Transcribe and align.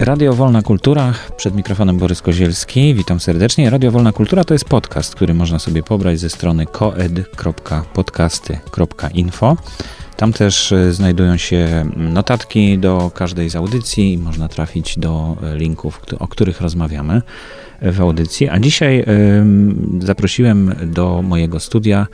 Radio 0.00 0.34
Wolna 0.34 0.62
Kultura, 0.62 1.14
przed 1.36 1.54
mikrofonem 1.54 1.98
Borys 1.98 2.22
Kozielski, 2.22 2.94
witam 2.94 3.20
serdecznie. 3.20 3.70
Radio 3.70 3.90
Wolna 3.90 4.12
Kultura 4.12 4.44
to 4.44 4.54
jest 4.54 4.64
podcast, 4.64 5.14
który 5.14 5.34
można 5.34 5.58
sobie 5.58 5.82
pobrać 5.82 6.20
ze 6.20 6.30
strony 6.30 6.66
koed.podcasty.info. 6.66 9.56
Tam 10.20 10.32
też 10.32 10.72
e, 10.72 10.92
znajdują 10.92 11.36
się 11.36 11.90
notatki 11.96 12.78
do 12.78 13.10
każdej 13.14 13.50
z 13.50 13.56
audycji 13.56 14.12
i 14.12 14.18
można 14.18 14.48
trafić 14.48 14.98
do 14.98 15.36
e, 15.42 15.56
linków, 15.56 16.00
o 16.18 16.28
których 16.28 16.60
rozmawiamy 16.60 17.22
w 17.82 18.00
audycji. 18.00 18.48
A 18.48 18.58
dzisiaj 18.58 19.04
zaprosiłem 20.00 20.74
do 20.86 21.22
mojego 21.22 21.60
studia 21.60 22.06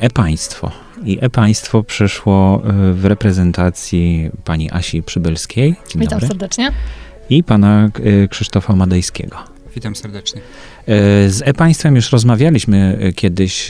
e-państwo. 0.00 0.70
I 1.04 1.18
e-państwo 1.20 1.82
przyszło 1.82 2.62
e, 2.64 2.92
w 2.92 3.04
reprezentacji 3.04 4.30
pani 4.44 4.70
Asi 4.70 5.02
Przybylskiej. 5.02 5.74
Witam 5.94 6.20
serdecznie. 6.20 6.72
I 7.30 7.44
pana 7.44 7.90
e, 8.04 8.28
Krzysztofa 8.28 8.76
Madejskiego. 8.76 9.36
Witam 9.78 9.96
serdecznie. 9.96 10.40
E, 10.86 11.30
z 11.30 11.42
e-państwem 11.44 11.96
już 11.96 12.12
rozmawialiśmy 12.12 12.98
kiedyś 13.16 13.66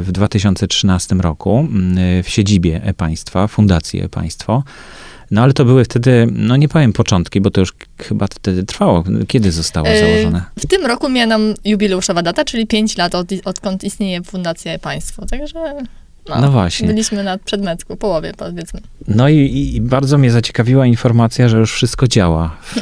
w 0.00 0.08
2013 0.12 1.14
roku 1.14 1.68
w 2.22 2.28
siedzibie 2.28 2.80
e-państwa, 2.84 3.46
Fundacji 3.46 4.00
e-państwo. 4.02 4.62
No 5.30 5.42
ale 5.42 5.52
to 5.52 5.64
były 5.64 5.84
wtedy, 5.84 6.26
no 6.32 6.56
nie 6.56 6.68
powiem 6.68 6.92
początki, 6.92 7.40
bo 7.40 7.50
to 7.50 7.60
już 7.60 7.72
chyba 7.98 8.26
wtedy 8.26 8.64
trwało. 8.64 9.04
Kiedy 9.28 9.52
zostało 9.52 9.86
założone? 9.86 10.44
W 10.58 10.66
tym 10.66 10.86
roku 10.86 11.08
mija 11.08 11.26
nam 11.26 11.54
jubileuszowa 11.64 12.22
data, 12.22 12.44
czyli 12.44 12.66
5 12.66 12.96
lat 12.96 13.14
od, 13.14 13.28
odkąd 13.44 13.84
istnieje 13.84 14.22
Fundacja 14.22 14.72
e-państwo. 14.72 15.26
Także 15.26 15.84
no, 16.28 16.40
no, 16.40 16.50
właśnie. 16.50 16.88
Byliśmy 16.88 17.24
na 17.24 17.38
przedmecku, 17.38 17.96
połowie 17.96 18.32
powiedzmy. 18.36 18.80
No 19.08 19.28
i, 19.28 19.36
i, 19.74 19.80
bardzo 19.80 20.18
mnie 20.18 20.30
zaciekawiła 20.30 20.86
informacja, 20.86 21.48
że 21.48 21.58
już 21.58 21.72
wszystko 21.72 22.08
działa. 22.08 22.56
W, 22.62 22.76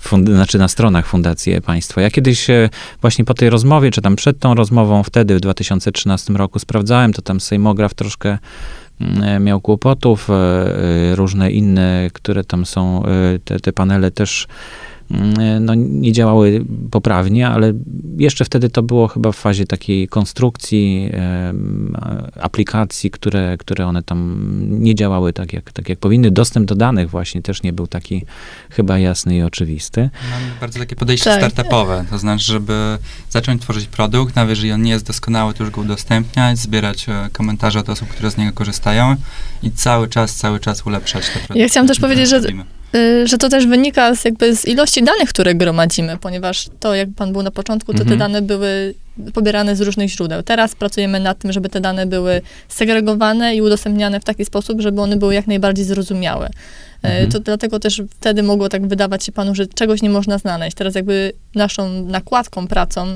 fund, 0.08 0.28
znaczy 0.28 0.58
na 0.58 0.68
stronach 0.68 1.06
Fundacji 1.06 1.60
Państwa. 1.62 2.00
Ja 2.00 2.10
kiedyś 2.10 2.46
właśnie 3.00 3.24
po 3.24 3.34
tej 3.34 3.50
rozmowie, 3.50 3.90
czy 3.90 4.02
tam 4.02 4.16
przed 4.16 4.38
tą 4.38 4.54
rozmową, 4.54 5.02
wtedy 5.02 5.36
w 5.36 5.40
2013 5.40 6.32
roku 6.32 6.58
sprawdzałem, 6.58 7.12
to 7.12 7.22
tam 7.22 7.40
sejmograf 7.40 7.94
troszkę 7.94 8.38
mm, 9.00 9.44
miał 9.44 9.60
kłopotów, 9.60 10.30
e, 10.30 10.34
e, 10.34 11.16
różne 11.16 11.50
inne, 11.50 12.10
które 12.12 12.44
tam 12.44 12.66
są, 12.66 13.04
e, 13.04 13.38
te, 13.44 13.60
te 13.60 13.72
panele 13.72 14.10
też 14.10 14.46
no, 15.60 15.74
nie 15.74 16.12
działały 16.12 16.64
poprawnie, 16.90 17.48
ale 17.48 17.72
jeszcze 18.18 18.44
wtedy 18.44 18.70
to 18.70 18.82
było 18.82 19.08
chyba 19.08 19.32
w 19.32 19.36
fazie 19.36 19.66
takiej 19.66 20.08
konstrukcji 20.08 21.10
aplikacji, 22.40 23.10
które, 23.10 23.56
które 23.58 23.86
one 23.86 24.02
tam 24.02 24.50
nie 24.68 24.94
działały 24.94 25.32
tak 25.32 25.52
jak, 25.52 25.72
tak 25.72 25.88
jak 25.88 25.98
powinny. 25.98 26.30
Dostęp 26.30 26.66
do 26.66 26.74
danych 26.74 27.10
właśnie 27.10 27.42
też 27.42 27.62
nie 27.62 27.72
był 27.72 27.86
taki 27.86 28.24
chyba 28.70 28.98
jasny 28.98 29.36
i 29.36 29.42
oczywisty. 29.42 30.10
Mam 30.30 30.40
bardzo 30.60 30.78
takie 30.78 30.96
podejście 30.96 31.24
tak. 31.24 31.52
startupowe, 31.52 32.04
to 32.10 32.18
znaczy, 32.18 32.44
żeby 32.44 32.98
zacząć 33.30 33.62
tworzyć 33.62 33.86
produkt, 33.86 34.36
nawet 34.36 34.50
jeżeli 34.50 34.72
on 34.72 34.82
nie 34.82 34.90
jest 34.90 35.06
doskonały, 35.06 35.54
to 35.54 35.64
już 35.64 35.72
go 35.72 35.80
udostępniać, 35.80 36.58
zbierać 36.58 37.08
e, 37.08 37.28
komentarze 37.32 37.78
od 37.78 37.88
osób, 37.88 38.08
które 38.08 38.30
z 38.30 38.36
niego 38.36 38.52
korzystają 38.52 39.16
i 39.62 39.70
cały 39.70 40.08
czas, 40.08 40.34
cały 40.34 40.60
czas 40.60 40.86
ulepszać 40.86 41.26
te 41.26 41.32
produkty. 41.32 41.58
Ja 41.58 41.68
chciałam 41.68 41.88
też 41.88 42.00
powiedzieć, 42.00 42.28
że 42.28 42.40
że 43.24 43.38
to 43.38 43.48
też 43.48 43.66
wynika 43.66 44.14
z, 44.14 44.24
jakby 44.24 44.56
z 44.56 44.68
ilości 44.68 45.02
danych, 45.02 45.28
które 45.28 45.54
gromadzimy, 45.54 46.16
ponieważ 46.16 46.66
to, 46.80 46.94
jak 46.94 47.08
pan 47.16 47.32
był 47.32 47.42
na 47.42 47.50
początku, 47.50 47.92
to 47.92 47.98
mhm. 47.98 48.10
te 48.10 48.16
dane 48.16 48.42
były 48.42 48.94
pobierane 49.34 49.76
z 49.76 49.80
różnych 49.80 50.10
źródeł. 50.10 50.42
Teraz 50.42 50.74
pracujemy 50.74 51.20
nad 51.20 51.38
tym, 51.38 51.52
żeby 51.52 51.68
te 51.68 51.80
dane 51.80 52.06
były 52.06 52.42
segregowane 52.68 53.56
i 53.56 53.62
udostępniane 53.62 54.20
w 54.20 54.24
taki 54.24 54.44
sposób, 54.44 54.80
żeby 54.80 55.00
one 55.00 55.16
były 55.16 55.34
jak 55.34 55.46
najbardziej 55.46 55.84
zrozumiałe. 55.84 56.46
Y, 56.46 56.50
mhm. 57.02 57.30
To 57.30 57.40
dlatego 57.40 57.80
też 57.80 58.02
wtedy 58.10 58.42
mogło 58.42 58.68
tak 58.68 58.86
wydawać 58.86 59.24
się 59.24 59.32
panu, 59.32 59.54
że 59.54 59.66
czegoś 59.66 60.02
nie 60.02 60.10
można 60.10 60.38
znaleźć. 60.38 60.76
Teraz 60.76 60.94
jakby 60.94 61.32
naszą 61.54 62.02
nakładką, 62.02 62.66
pracą 62.66 63.06
y, 63.08 63.14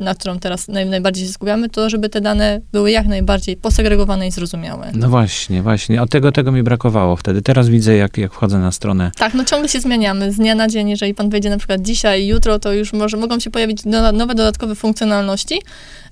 na 0.00 0.14
którą 0.14 0.38
teraz 0.38 0.68
naj, 0.68 0.86
najbardziej 0.86 1.26
się 1.26 1.32
skupiamy, 1.32 1.68
to 1.68 1.90
żeby 1.90 2.08
te 2.08 2.20
dane 2.20 2.60
były 2.72 2.90
jak 2.90 3.06
najbardziej 3.06 3.56
posegregowane 3.56 4.26
i 4.26 4.30
zrozumiałe. 4.30 4.90
No 4.94 5.08
właśnie, 5.08 5.62
właśnie. 5.62 6.02
Od 6.02 6.10
tego, 6.10 6.32
tego 6.32 6.52
mi 6.52 6.62
brakowało 6.62 7.16
wtedy. 7.16 7.42
Teraz 7.42 7.68
widzę, 7.68 7.96
jak, 7.96 8.18
jak 8.18 8.32
wchodzę 8.32 8.58
na 8.58 8.72
stronę. 8.72 9.10
Tak, 9.16 9.34
no 9.34 9.44
ciągle 9.44 9.68
się 9.68 9.80
zmieniamy. 9.80 10.32
Z 10.32 10.36
dnia 10.36 10.54
na 10.54 10.68
dzień, 10.68 10.90
jeżeli 10.90 11.14
pan 11.14 11.30
wejdzie 11.30 11.50
na 11.50 11.58
przykład 11.58 11.82
dzisiaj, 11.82 12.26
jutro, 12.26 12.58
to 12.58 12.72
już 12.72 12.92
może, 12.92 13.16
mogą 13.16 13.40
się 13.40 13.50
pojawić 13.50 13.84
no, 13.84 14.12
nowe, 14.12 14.34
dodatkowe 14.34 14.74
funkcjonalności, 14.74 15.62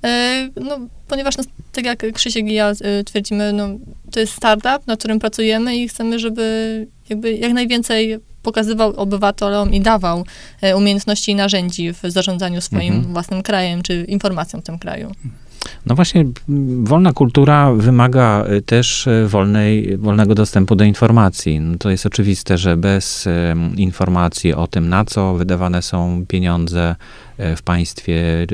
e, 0.04 0.48
no, 0.60 0.78
ponieważ 1.08 1.36
no, 1.36 1.44
tak 1.72 1.84
jak 1.84 2.12
Krzysiek 2.12 2.46
i 2.46 2.54
ja 2.54 2.70
e, 2.70 3.04
twierdzimy, 3.04 3.52
no, 3.52 3.68
to 4.10 4.20
jest 4.20 4.32
startup, 4.32 4.86
na 4.86 4.96
którym 4.96 5.18
pracujemy 5.18 5.76
i 5.76 5.88
chcemy, 5.88 6.18
żeby 6.18 6.86
jakby 7.08 7.32
jak 7.32 7.52
najwięcej 7.52 8.18
pokazywał 8.46 8.96
obywatelom 8.96 9.72
i 9.72 9.80
dawał 9.80 10.24
e, 10.60 10.76
umiejętności 10.76 11.32
i 11.32 11.34
narzędzi 11.34 11.92
w 11.92 12.00
zarządzaniu 12.08 12.60
swoim 12.60 12.94
mhm. 12.94 13.12
własnym 13.12 13.42
krajem, 13.42 13.82
czy 13.82 14.04
informacją 14.08 14.60
w 14.60 14.62
tym 14.62 14.78
kraju. 14.78 15.12
No 15.86 15.94
właśnie, 15.94 16.24
wolna 16.82 17.12
kultura 17.12 17.72
wymaga 17.72 18.44
e, 18.44 18.60
też 18.60 19.08
e, 19.08 19.26
wolnej, 19.26 19.96
wolnego 19.96 20.34
dostępu 20.34 20.76
do 20.76 20.84
informacji. 20.84 21.60
No 21.60 21.78
to 21.78 21.90
jest 21.90 22.06
oczywiste, 22.06 22.58
że 22.58 22.76
bez 22.76 23.28
informacji 23.76 24.54
o 24.54 24.66
tym, 24.66 24.88
na 24.88 25.04
co 25.04 25.34
wydawane 25.34 25.82
są 25.82 26.24
pieniądze 26.28 26.96
w 27.38 27.62
państwie, 27.62 28.46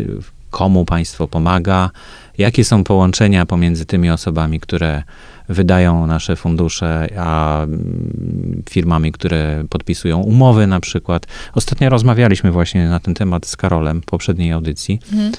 komu 0.50 0.84
państwo 0.84 1.28
pomaga, 1.28 1.90
jakie 2.38 2.64
są 2.64 2.84
połączenia 2.84 3.46
pomiędzy 3.46 3.84
tymi 3.84 4.10
osobami, 4.10 4.60
które 4.60 5.02
wydają 5.52 6.06
nasze 6.06 6.36
fundusze, 6.36 7.08
a 7.18 7.62
mm, 7.62 8.62
firmami, 8.70 9.12
które 9.12 9.64
podpisują 9.70 10.18
umowy 10.18 10.66
na 10.66 10.80
przykład. 10.80 11.26
Ostatnio 11.54 11.88
rozmawialiśmy 11.88 12.50
właśnie 12.50 12.88
na 12.88 13.00
ten 13.00 13.14
temat 13.14 13.46
z 13.46 13.56
Karolem 13.56 14.02
w 14.02 14.04
poprzedniej 14.04 14.52
audycji. 14.52 15.00
Mhm. 15.12 15.32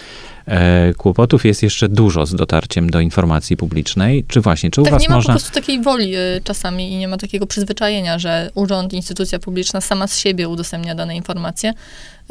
E, 0.48 0.94
kłopotów 0.94 1.46
jest 1.46 1.64
jeszcze 1.64 1.90
dużo 1.90 2.26
z 2.26 2.36
dotarciem 2.36 2.90
do 2.90 3.00
informacji 3.00 3.58
publicznej. 3.58 4.26
Czy 4.28 4.42
właśnie, 4.42 4.72
czy 4.72 4.82
u 4.82 4.84
tak, 4.84 4.94
was 4.94 5.02
nie 5.02 5.10
ma 5.10 5.16
można... 5.16 5.34
po 5.34 5.40
prostu 5.40 5.54
takiej 5.54 5.82
woli 5.82 6.16
y, 6.16 6.42
czasami 6.44 6.92
i 6.92 6.98
nie 6.98 7.08
ma 7.08 7.18
takiego 7.18 7.48
przyzwyczajenia, 7.48 8.20
że 8.20 8.52
urząd, 8.56 8.94
instytucja 8.94 9.40
publiczna 9.40 9.82
sama 9.82 10.08
z 10.08 10.20
siebie 10.20 10.50
udostępnia 10.50 10.96
dane 10.96 11.16
informacje. 11.16 11.74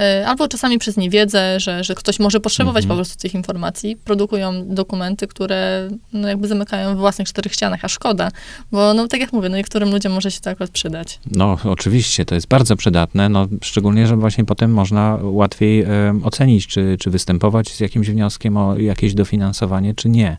Y, 0.01 0.27
albo 0.27 0.49
czasami 0.49 0.79
przez 0.79 0.97
niewiedzę, 0.97 1.61
że, 1.61 1.85
że 1.85 1.95
ktoś 1.95 2.21
może 2.21 2.41
potrzebować 2.41 2.85
mhm. 2.85 2.89
po 2.89 2.95
prostu 2.95 3.23
tych 3.23 3.35
informacji. 3.35 3.97
Produkują 3.97 4.75
dokumenty, 4.75 5.27
które 5.27 5.89
no, 6.13 6.29
jakby 6.29 6.49
zamykają 6.49 6.95
w 6.97 6.99
własnych 6.99 7.29
czterech 7.29 7.53
ścianach, 7.53 7.85
a 7.85 7.89
szkoda, 7.89 8.31
bo 8.73 8.95
no 8.95 9.09
tak 9.09 9.21
jak 9.21 9.33
mówię, 9.33 9.49
no 9.49 9.57
niektórym 9.57 9.91
ludziom 9.91 10.13
może 10.13 10.31
się 10.31 10.41
to 10.41 10.51
akurat 10.51 10.71
przydać. 10.71 11.21
No 11.31 11.59
oczywiście, 11.65 12.25
to 12.25 12.35
jest 12.35 12.47
bardzo 12.47 12.77
przydatne, 12.77 13.29
no 13.29 13.47
szczególnie, 13.63 14.07
że 14.07 14.17
właśnie 14.17 14.45
potem 14.45 14.73
można 14.73 15.19
łatwiej 15.23 15.83
e, 15.83 16.21
ocenić, 16.25 16.67
czy, 16.67 16.97
czy 17.01 17.11
występować 17.11 17.69
z 17.69 17.81
jakimś 17.81 18.02
wnioskiem 18.11 18.57
o 18.57 18.79
jakieś 18.79 19.15
dofinansowanie, 19.15 19.95
czy 19.95 20.09
nie. 20.09 20.37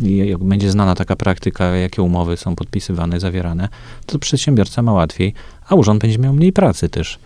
I 0.00 0.16
jak 0.16 0.44
będzie 0.44 0.70
znana 0.70 0.94
taka 0.94 1.16
praktyka, 1.16 1.64
jakie 1.64 2.02
umowy 2.02 2.36
są 2.36 2.56
podpisywane, 2.56 3.20
zawierane, 3.20 3.68
to 4.06 4.18
przedsiębiorca 4.18 4.82
ma 4.82 4.92
łatwiej, 4.92 5.34
a 5.68 5.74
urząd 5.74 6.02
będzie 6.02 6.18
miał 6.18 6.32
mniej 6.32 6.52
pracy 6.52 6.88
też 6.88 7.18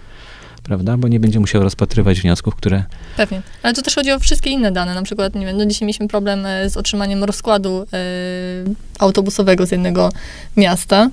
prawda? 0.69 0.97
Bo 0.97 1.09
nie 1.09 1.21
będzie 1.21 1.41
musiał 1.41 1.63
rozpatrywać 1.63 2.21
wniosków, 2.21 2.55
które... 2.55 2.85
Pewnie. 3.17 3.43
Ale 3.63 3.75
to 3.75 3.83
też 3.83 3.95
chodzi 3.95 4.13
o 4.13 4.19
wszystkie 4.19 4.51
inne 4.51 4.73
dane. 4.73 4.95
Na 4.95 5.03
przykład, 5.03 5.35
nie 5.35 5.47
wiem, 5.47 5.57
no 5.57 5.67
dzisiaj 5.67 5.87
mieliśmy 5.87 6.09
problem 6.09 6.47
e, 6.47 6.71
z 6.71 6.77
otrzymaniem 6.77 7.25
rozkładu 7.25 7.83
y, 7.83 7.87
autobusowego 8.99 9.67
z 9.67 9.71
jednego 9.71 10.13
miasta, 10.57 11.11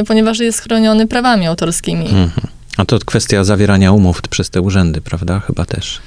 y, 0.00 0.04
ponieważ 0.04 0.38
jest 0.38 0.60
chroniony 0.60 1.06
prawami 1.06 1.46
autorskimi. 1.46 2.04
Mhm. 2.04 2.30
A 2.76 2.84
to 2.84 2.98
kwestia 2.98 3.44
zawierania 3.44 3.92
umów 3.92 4.22
przez 4.22 4.50
te 4.50 4.60
urzędy, 4.60 5.00
prawda? 5.00 5.40
Chyba 5.40 5.64
też. 5.64 6.00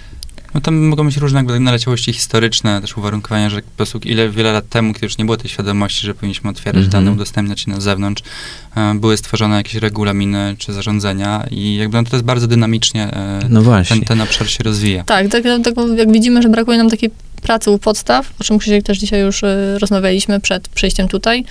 No 0.54 0.62
tam 0.62 0.76
mogą 0.76 1.06
być 1.06 1.18
różne 1.18 1.44
naleciałości 1.44 2.14
historyczne, 2.14 2.82
też 2.82 2.98
uwarunkowania, 2.98 3.50
że 3.50 3.62
po 3.62 3.72
prostu 3.78 4.00
ile, 4.04 4.30
wiele 4.30 4.52
lat 4.52 4.70
temu, 4.70 4.94
kiedy 4.94 5.06
już 5.06 5.18
nie 5.18 5.26
było 5.26 5.38
tej 5.38 5.50
świadomości, 5.50 6.08
że 6.08 6.14
powinniśmy 6.14 6.50
otwierać 6.50 6.86
-hmm. 6.86 6.90
dane, 6.90 7.12
udostępniać 7.12 7.68
je 7.68 7.74
na 7.74 7.82
zewnątrz, 7.82 8.24
e, 8.76 8.96
były 8.96 9.18
stworzone 9.18 9.56
jakieś 9.56 9.76
regulaminy 9.76 10.56
czy 10.58 10.74
zarządzenia 10.74 11.46
i 11.52 11.76
jakby 11.76 11.98
no, 11.98 12.04
to 12.04 12.16
jest 12.16 12.26
bardzo 12.26 12.48
dynamicznie 12.48 13.04
e, 13.14 13.40
no 13.50 13.62
ten, 13.90 14.02
ten 14.02 14.22
obszar 14.22 14.50
się 14.50 14.64
rozwija. 14.64 15.04
Tak, 15.04 15.28
tak, 15.28 15.44
tak, 15.64 15.74
jak 15.98 16.12
widzimy, 16.12 16.42
że 16.42 16.50
brakuje 16.50 16.78
nam 16.78 16.90
takiej 16.90 17.12
pracy 17.42 17.72
u 17.72 17.80
podstaw, 17.80 18.34
o 18.40 18.44
czym 18.44 18.60
Krzysiek 18.60 18.84
też 18.84 18.98
dzisiaj 18.98 19.22
już 19.22 19.44
e, 19.44 19.80
rozmawialiśmy 19.80 20.40
przed 20.40 20.68
przyjściem 20.68 21.08
tutaj, 21.08 21.46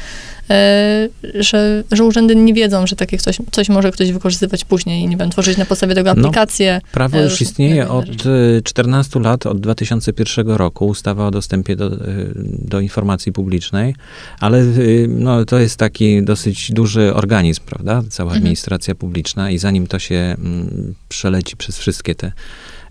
że, 1.34 1.84
że 1.92 2.04
urzędy 2.04 2.36
nie 2.36 2.54
wiedzą, 2.54 2.86
że 2.86 2.96
takie 2.96 3.18
coś, 3.18 3.38
coś 3.50 3.68
może 3.68 3.92
ktoś 3.92 4.12
wykorzystywać 4.12 4.64
później 4.64 5.02
i 5.02 5.08
nie 5.08 5.16
wiem, 5.16 5.30
tworzyć 5.30 5.56
na 5.56 5.64
podstawie 5.64 5.94
tego 5.94 6.10
aplikacje. 6.10 6.80
No, 6.84 6.90
prawo 6.92 7.18
e, 7.18 7.24
już 7.24 7.40
istnieje 7.40 7.88
od 7.88 8.06
14 8.64 9.18
e, 9.18 9.22
lat, 9.22 9.46
od 9.46 9.60
2001 9.60 10.48
roku, 10.48 10.86
ustawa 10.86 11.26
o 11.26 11.30
dostępie 11.30 11.76
do, 11.76 11.90
do 12.58 12.80
informacji 12.80 13.32
publicznej, 13.32 13.94
ale 14.40 14.64
no, 15.08 15.44
to 15.44 15.58
jest 15.58 15.76
taki 15.76 16.22
dosyć 16.22 16.72
duży 16.72 17.14
organizm, 17.14 17.60
prawda? 17.66 18.02
Cała 18.10 18.28
mhm. 18.28 18.42
administracja 18.42 18.92
mhm. 18.92 18.98
publiczna 19.00 19.50
i 19.50 19.58
zanim 19.58 19.86
to 19.86 19.98
się 19.98 20.14
mm, 20.14 20.94
przeleci 21.08 21.56
przez 21.56 21.78
wszystkie 21.78 22.14
te 22.14 22.32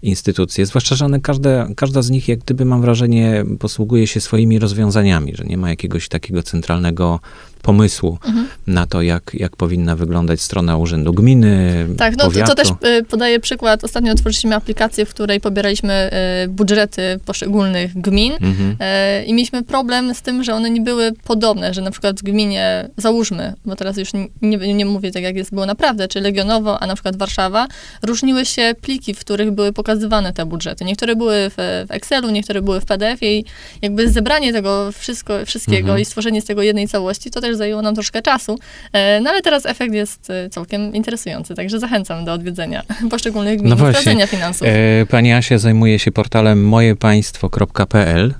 instytucje, 0.01 0.65
zwłaszcza, 0.65 0.95
że 0.95 1.05
one, 1.05 1.21
każda, 1.21 1.67
każda 1.75 2.01
z 2.01 2.09
nich, 2.09 2.27
jak 2.27 2.39
gdyby 2.39 2.65
mam 2.65 2.81
wrażenie, 2.81 3.45
posługuje 3.59 4.07
się 4.07 4.21
swoimi 4.21 4.59
rozwiązaniami, 4.59 5.35
że 5.35 5.43
nie 5.43 5.57
ma 5.57 5.69
jakiegoś 5.69 6.07
takiego 6.07 6.43
centralnego 6.43 7.19
pomysłu 7.61 8.17
mhm. 8.25 8.47
na 8.67 8.87
to, 8.87 9.01
jak, 9.01 9.31
jak 9.33 9.55
powinna 9.55 9.95
wyglądać 9.95 10.41
strona 10.41 10.77
Urzędu 10.77 11.13
Gminy, 11.13 11.87
Tak, 11.97 12.17
no 12.17 12.23
powiatu. 12.23 12.55
to, 12.55 12.55
to 12.55 12.63
też 12.63 12.91
y, 12.99 13.03
podaję 13.03 13.39
przykład. 13.39 13.83
Ostatnio 13.83 14.11
otworzyliśmy 14.11 14.55
aplikację, 14.55 15.05
w 15.05 15.09
której 15.09 15.39
pobieraliśmy 15.41 16.11
y, 16.45 16.47
budżety 16.47 17.19
poszczególnych 17.25 18.01
gmin 18.01 18.33
mhm. 18.33 18.71
y, 18.71 19.25
i 19.25 19.33
mieliśmy 19.33 19.63
problem 19.63 20.15
z 20.15 20.21
tym, 20.21 20.43
że 20.43 20.53
one 20.53 20.69
nie 20.69 20.81
były 20.81 21.11
podobne, 21.23 21.73
że 21.73 21.81
na 21.81 21.91
przykład 21.91 22.19
w 22.19 22.23
gminie, 22.23 22.89
załóżmy, 22.97 23.53
bo 23.65 23.75
teraz 23.75 23.97
już 23.97 24.09
nie, 24.41 24.73
nie 24.73 24.85
mówię 24.85 25.11
tak, 25.11 25.23
jak 25.23 25.35
jest 25.35 25.51
było 25.51 25.65
naprawdę, 25.65 26.07
czy 26.07 26.21
Legionowo, 26.21 26.79
a 26.79 26.87
na 26.87 26.93
przykład 26.93 27.15
Warszawa, 27.15 27.67
różniły 28.01 28.45
się 28.45 28.75
pliki, 28.81 29.13
w 29.13 29.19
których 29.19 29.51
były 29.51 29.73
pokazywane 29.73 30.33
te 30.33 30.45
budżety. 30.45 30.85
Niektóre 30.85 31.15
były 31.15 31.49
w, 31.49 31.85
w 31.87 31.91
Excelu, 31.91 32.29
niektóre 32.29 32.61
były 32.61 32.81
w 32.81 32.85
PDF-ie 32.85 33.39
i 33.39 33.45
jakby 33.81 34.09
zebranie 34.09 34.53
tego 34.53 34.91
wszystko, 34.91 35.45
wszystkiego 35.45 35.79
mhm. 35.79 35.99
i 35.99 36.05
stworzenie 36.05 36.41
z 36.41 36.45
tego 36.45 36.61
jednej 36.61 36.87
całości, 36.87 37.31
to 37.31 37.41
też 37.41 37.48
zajęło 37.55 37.81
nam 37.81 37.95
troszkę 37.95 38.21
czasu, 38.21 38.59
e, 38.93 39.21
no 39.21 39.29
ale 39.29 39.41
teraz 39.41 39.65
efekt 39.65 39.93
jest 39.93 40.29
e, 40.29 40.49
całkiem 40.49 40.95
interesujący, 40.95 41.55
także 41.55 41.79
zachęcam 41.79 42.25
do 42.25 42.33
odwiedzenia 42.33 42.83
poszczególnych 43.11 43.59
gmin 43.59 43.69
no 43.69 43.75
i 43.75 43.79
sprawdzenia 43.79 44.27
finansów. 44.27 44.67
E, 44.67 45.05
pani 45.05 45.33
Asia 45.33 45.57
zajmuje 45.57 45.99
się 45.99 46.11
portalem 46.11 46.65
mojepaństwo.pl. 46.65 48.33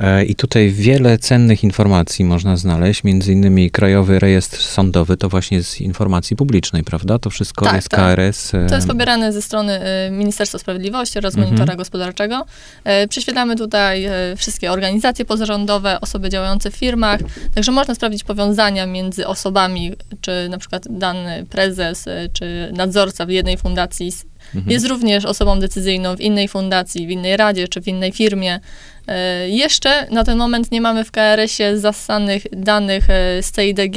E, 0.00 0.24
I 0.24 0.34
tutaj 0.34 0.70
wiele 0.70 1.18
cennych 1.18 1.64
informacji 1.64 2.24
można 2.24 2.56
znaleźć, 2.56 3.04
między 3.04 3.32
innymi 3.32 3.70
Krajowy 3.70 4.18
Rejestr 4.18 4.62
Sądowy, 4.62 5.16
to 5.16 5.28
właśnie 5.28 5.62
z 5.62 5.80
informacji 5.80 6.36
publicznej, 6.36 6.84
prawda? 6.84 7.18
To 7.18 7.30
wszystko 7.30 7.64
tak, 7.64 7.74
jest 7.74 7.88
tak. 7.88 8.16
KRS. 8.16 8.52
To 8.68 8.74
jest 8.74 8.88
pobierane 8.88 9.32
ze 9.32 9.42
strony 9.42 9.80
y, 10.06 10.10
Ministerstwa 10.10 10.58
Sprawiedliwości 10.58 11.18
oraz 11.18 11.34
mhm. 11.34 11.52
Monitora 11.52 11.76
Gospodarczego. 11.76 12.46
E, 12.84 13.08
prześwietlamy 13.08 13.56
tutaj 13.56 14.04
e, 14.04 14.12
wszystkie 14.36 14.72
organizacje 14.72 15.24
pozarządowe, 15.24 16.00
osoby 16.00 16.28
działające 16.28 16.70
w 16.70 16.76
firmach, 16.76 17.20
także 17.54 17.72
można 17.72 17.94
sprawdzić 17.94 18.24
powiązania 18.24 18.86
między 18.86 19.26
osobami, 19.26 19.92
czy 20.20 20.48
na 20.50 20.58
przykład 20.58 20.84
dany 20.90 21.46
prezes, 21.50 22.04
czy 22.32 22.72
nadzorca 22.72 23.26
w 23.26 23.30
jednej 23.30 23.56
fundacji 23.56 24.12
mhm. 24.54 24.72
jest 24.72 24.86
również 24.86 25.24
osobą 25.24 25.60
decyzyjną 25.60 26.16
w 26.16 26.20
innej 26.20 26.48
fundacji, 26.48 27.06
w 27.06 27.10
innej 27.10 27.36
radzie, 27.36 27.68
czy 27.68 27.80
w 27.80 27.88
innej 27.88 28.12
firmie. 28.12 28.60
E, 29.08 29.48
jeszcze 29.48 30.06
na 30.10 30.24
ten 30.24 30.38
moment 30.38 30.72
nie 30.72 30.80
mamy 30.80 31.04
w 31.04 31.10
KRS-ie 31.10 31.78
zasanych 31.78 32.42
danych 32.52 33.10
e, 33.10 33.42
z 33.42 33.52
CIDG, 33.52 33.96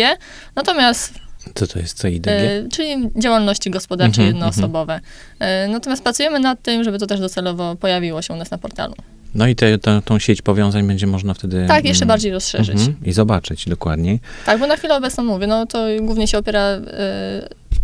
natomiast 0.56 1.14
co 1.56 1.68
to 1.68 1.80
jest 1.80 2.02
CIDG? 2.02 2.28
E, 2.28 2.70
czyli 2.72 3.10
działalności 3.16 3.72
gospodarcze 3.72 4.22
mm 4.22 4.32
-hmm, 4.32 4.36
jednoosobowe. 4.36 4.94
Mm 4.94 5.70
-hmm. 5.70 5.74
Natomiast 5.74 6.04
pracujemy 6.04 6.40
nad 6.40 6.62
tym, 6.62 6.84
żeby 6.84 7.00
to 7.00 7.08
też 7.08 7.20
docelowo 7.20 7.76
pojawiło 7.76 8.22
się 8.22 8.34
u 8.34 8.38
nas 8.38 8.52
na 8.52 8.58
portalu. 8.58 8.96
No 9.36 9.48
i 9.48 9.56
te, 9.56 9.78
tą 10.06 10.20
sieć 10.20 10.42
powiązań 10.42 10.88
będzie 10.88 11.08
można 11.08 11.34
wtedy... 11.34 11.66
Tak, 11.68 11.86
jeszcze 11.86 12.04
mm, 12.04 12.08
bardziej 12.08 12.32
rozszerzyć. 12.32 12.76
Mm 12.76 12.88
-hmm, 12.88 13.08
I 13.08 13.14
zobaczyć 13.14 13.70
dokładniej. 13.70 14.20
Tak, 14.46 14.60
bo 14.60 14.68
na 14.68 14.78
chwilę 14.78 14.96
obecną 14.96 15.24
mówię, 15.24 15.48
no 15.48 15.66
to 15.66 15.86
głównie 16.02 16.28
się 16.28 16.38
opiera 16.38 16.76
y, 16.76 16.82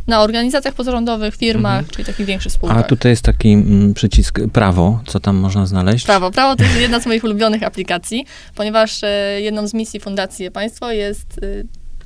na 0.07 0.21
organizacjach 0.21 0.73
pozarządowych, 0.73 1.35
firmach, 1.35 1.79
mhm. 1.79 1.95
czyli 1.95 2.05
takich 2.05 2.25
większych 2.25 2.51
spółkach. 2.51 2.77
A 2.77 2.83
tutaj 2.83 3.09
jest 3.11 3.23
taki 3.23 3.53
mm, 3.53 3.93
przycisk 3.93 4.39
prawo, 4.53 5.01
co 5.07 5.19
tam 5.19 5.35
można 5.35 5.65
znaleźć? 5.65 6.05
Prawo. 6.05 6.31
Prawo 6.31 6.55
to 6.55 6.63
jest 6.63 6.79
jedna 6.79 6.99
z 6.99 7.05
moich 7.05 7.23
ulubionych 7.23 7.63
aplikacji, 7.63 8.25
ponieważ 8.55 9.03
e, 9.03 9.41
jedną 9.41 9.67
z 9.67 9.73
misji 9.73 9.99
Fundacji 9.99 10.51
Państwo 10.51 10.91
jest 10.91 11.39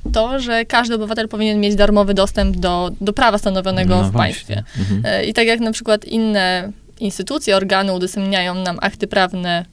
e, 0.06 0.12
to, 0.12 0.40
że 0.40 0.64
każdy 0.64 0.94
obywatel 0.94 1.28
powinien 1.28 1.60
mieć 1.60 1.74
darmowy 1.74 2.14
dostęp 2.14 2.56
do, 2.56 2.90
do 3.00 3.12
prawa 3.12 3.38
stanowionego 3.38 3.96
no 3.96 4.04
w 4.04 4.12
właśnie. 4.12 4.18
państwie. 4.18 4.64
Mhm. 4.78 5.02
E, 5.04 5.24
I 5.24 5.34
tak 5.34 5.46
jak 5.46 5.60
na 5.60 5.72
przykład 5.72 6.04
inne 6.04 6.72
instytucje, 7.00 7.56
organy 7.56 7.92
udostępniają 7.92 8.54
nam 8.54 8.78
akty 8.80 9.06
prawne 9.06 9.64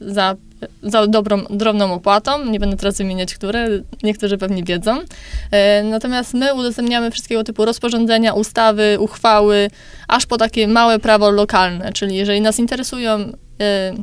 za 0.00 0.36
za 0.82 1.06
dobrą, 1.06 1.44
drobną 1.50 1.94
opłatą. 1.94 2.44
Nie 2.44 2.60
będę 2.60 2.76
teraz 2.76 2.98
wymieniać, 2.98 3.34
które, 3.34 3.68
niektórzy 4.02 4.38
pewnie 4.38 4.62
wiedzą. 4.64 4.98
E, 5.50 5.82
natomiast 5.82 6.34
my 6.34 6.54
udostępniamy 6.54 7.10
wszystkiego 7.10 7.44
typu 7.44 7.64
rozporządzenia, 7.64 8.32
ustawy, 8.32 8.96
uchwały, 9.00 9.70
aż 10.08 10.26
po 10.26 10.36
takie 10.36 10.68
małe 10.68 10.98
prawo 10.98 11.30
lokalne, 11.30 11.92
czyli 11.92 12.16
jeżeli 12.16 12.40
nas 12.40 12.58
interesują 12.58 13.10
e, 13.60 13.94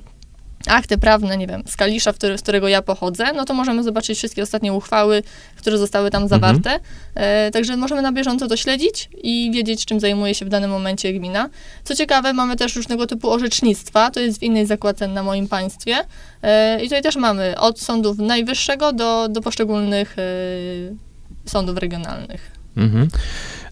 akty 0.68 0.98
prawne, 0.98 1.38
nie 1.38 1.48
wiem, 1.48 1.64
z 1.68 1.76
Kalisza, 1.76 2.14
który, 2.14 2.38
z 2.38 2.42
którego 2.42 2.68
ja 2.68 2.82
pochodzę, 2.82 3.34
no 3.34 3.46
to 3.46 3.54
możemy 3.54 3.84
zobaczyć 3.84 4.18
wszystkie 4.18 4.44
ostatnie 4.44 4.74
uchwały, 4.74 5.24
które 5.56 5.78
zostały 5.78 6.12
tam 6.12 6.28
zawarte. 6.28 6.72
Mhm. 6.72 6.82
E, 7.16 7.52
także 7.52 7.78
możemy 7.78 8.02
na 8.02 8.12
bieżąco 8.12 8.48
to 8.48 8.58
śledzić 8.58 9.10
i 9.24 9.52
wiedzieć, 9.54 9.86
czym 9.86 10.00
zajmuje 10.00 10.36
się 10.36 10.46
w 10.46 10.50
danym 10.50 10.72
momencie 10.72 11.14
gmina. 11.14 11.50
Co 11.84 11.96
ciekawe, 11.96 12.34
mamy 12.34 12.56
też 12.56 12.76
różnego 12.76 13.08
typu 13.08 13.32
orzecznictwa, 13.32 14.12
to 14.12 14.20
jest 14.20 14.40
w 14.40 14.44
innej 14.44 14.66
zakładce 14.66 15.08
na 15.08 15.24
moim 15.24 15.48
państwie. 15.48 15.96
E, 16.44 16.80
I 16.80 16.84
tutaj 16.84 17.02
też 17.02 17.16
mamy 17.16 17.60
od 17.60 17.80
sądów 17.80 18.18
najwyższego 18.20 18.94
do, 18.94 19.28
do 19.30 19.42
poszczególnych 19.42 20.16
e, 20.20 21.50
sądów 21.50 21.78
regionalnych. 21.78 22.52
Mhm. 22.78 23.08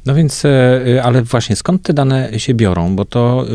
No 0.05 0.15
więc, 0.15 0.45
e, 0.45 1.03
ale 1.03 1.23
właśnie 1.23 1.55
skąd 1.55 1.81
te 1.81 1.94
dane 1.94 2.39
się 2.39 2.53
biorą? 2.53 2.95
Bo 2.95 3.05
to 3.05 3.45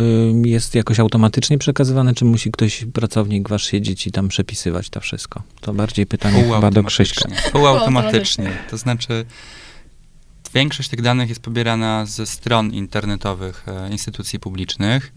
y, 0.44 0.48
jest 0.48 0.74
jakoś 0.74 1.00
automatycznie 1.00 1.58
przekazywane, 1.58 2.14
czy 2.14 2.24
musi 2.24 2.50
ktoś, 2.50 2.84
pracownik 2.92 3.48
wasz 3.48 3.66
siedzieć 3.66 4.06
i 4.06 4.12
tam 4.12 4.28
przepisywać 4.28 4.90
to 4.90 5.00
wszystko? 5.00 5.42
To 5.60 5.74
bardziej 5.74 6.06
pytanie 6.06 6.44
chyba 6.44 6.70
do 6.70 6.84
Krzyśka. 6.84 7.28
Półautomatycznie. 7.52 8.50
To 8.70 8.76
znaczy, 8.76 9.24
większość 10.54 10.88
tych 10.88 11.02
danych 11.02 11.28
jest 11.28 11.40
pobierana 11.40 12.06
ze 12.06 12.26
stron 12.26 12.74
internetowych 12.74 13.64
e, 13.68 13.90
instytucji 13.90 14.40
publicznych. 14.40 15.12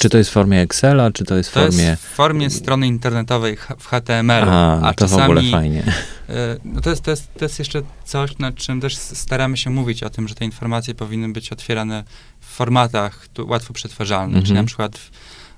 Czy 0.00 0.10
to 0.10 0.18
jest 0.18 0.30
w 0.30 0.32
formie 0.32 0.60
Excela, 0.60 1.10
czy 1.10 1.24
to 1.24 1.36
jest 1.36 1.50
w 1.50 1.52
to 1.52 1.60
formie... 1.60 1.84
Jest 1.84 2.02
w 2.02 2.06
formie 2.06 2.50
strony 2.50 2.86
internetowej 2.86 3.56
w 3.78 3.86
HTML. 3.86 4.42
A, 4.42 4.46
no 4.46 4.86
a 4.86 4.94
to 4.94 5.04
czasami, 5.04 5.22
w 5.22 5.24
ogóle 5.24 5.42
fajnie. 5.50 5.82
E, 6.28 6.56
no 6.64 6.80
to, 6.80 6.90
jest, 6.90 7.02
to, 7.02 7.10
jest, 7.10 7.34
to 7.34 7.44
jest 7.44 7.58
jeszcze 7.58 7.82
coś, 8.04 8.38
nad 8.38 8.54
czym 8.54 8.80
też 8.80 8.96
staramy 8.96 9.56
się 9.56 9.70
mówić 9.70 10.02
o 10.02 10.10
tym, 10.10 10.28
że 10.28 10.34
te 10.34 10.44
informacje 10.44 10.94
powinny 10.94 11.32
być 11.32 11.52
otwierane 11.52 12.04
w 12.40 12.46
formatach 12.46 13.28
łatwo 13.38 13.72
przetwarzalnych, 13.72 14.36
mhm. 14.36 14.46
czyli 14.46 14.58
na 14.58 14.64
przykład 14.64 14.98
w, 14.98 15.10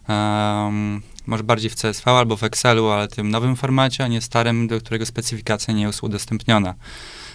um, 0.08 1.02
może 1.26 1.44
bardziej 1.44 1.70
w 1.70 1.74
CSV 1.74 2.10
albo 2.10 2.36
w 2.36 2.42
Excelu, 2.42 2.88
ale 2.88 3.08
tym 3.08 3.30
nowym 3.30 3.56
formacie, 3.56 4.04
a 4.04 4.08
nie 4.08 4.20
starym, 4.20 4.68
do 4.68 4.80
którego 4.80 5.06
specyfikacja 5.06 5.74
nie 5.74 5.82
jest 5.82 6.02
udostępniona. 6.02 6.74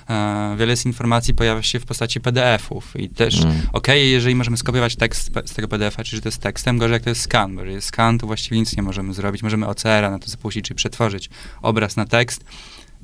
E, 0.10 0.56
wiele 0.58 0.78
z 0.78 0.86
informacji 0.86 1.34
pojawia 1.34 1.64
się 1.64 1.80
w 1.80 1.86
postaci 1.86 2.22
PDF-ów 2.22 2.96
i 2.96 3.10
też, 3.10 3.42
mm. 3.42 3.52
okej, 3.52 3.68
okay, 3.74 4.00
jeżeli 4.00 4.36
możemy 4.36 4.58
skopiować 4.58 4.96
tekst 4.96 5.32
z 5.46 5.54
tego 5.54 5.68
PDF-a, 5.68 6.04
czyli 6.04 6.18
że 6.18 6.22
to 6.22 6.28
jest 6.28 6.42
tekstem, 6.42 6.78
gorzej 6.78 6.94
jak 6.94 7.04
to 7.04 7.10
jest 7.10 7.22
scan, 7.22 7.56
bo 7.56 7.62
jeżeli 7.62 7.76
jest 7.76 7.88
scan, 7.88 8.18
to 8.18 8.28
właściwie 8.28 8.60
nic 8.60 8.78
nie 8.78 8.84
możemy 8.84 9.14
zrobić. 9.14 9.44
Możemy 9.44 9.68
OCR-a 9.68 10.12
na 10.12 10.20
to 10.20 10.30
zapuścić, 10.30 10.66
czyli 10.66 10.76
przetworzyć 10.76 11.30
obraz 11.62 11.96
na 11.96 12.06
tekst, 12.06 12.46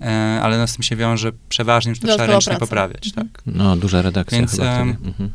e, 0.02 0.40
ale 0.44 0.58
no 0.58 0.68
z 0.68 0.74
tym 0.74 0.84
się 0.84 0.96
wiąże 0.96 1.32
przeważnie, 1.50 1.96
że 1.96 2.02
to 2.02 2.08
trzeba 2.08 2.26
ręcznie 2.26 2.58
poprawiać, 2.58 3.08
mhm. 3.08 3.30
tak? 3.30 3.42
No, 3.46 3.78
duża 3.78 4.02
redakcja 4.02 4.38
Więc, 4.38 4.52
chyba 4.52 4.82
mhm. 4.82 5.32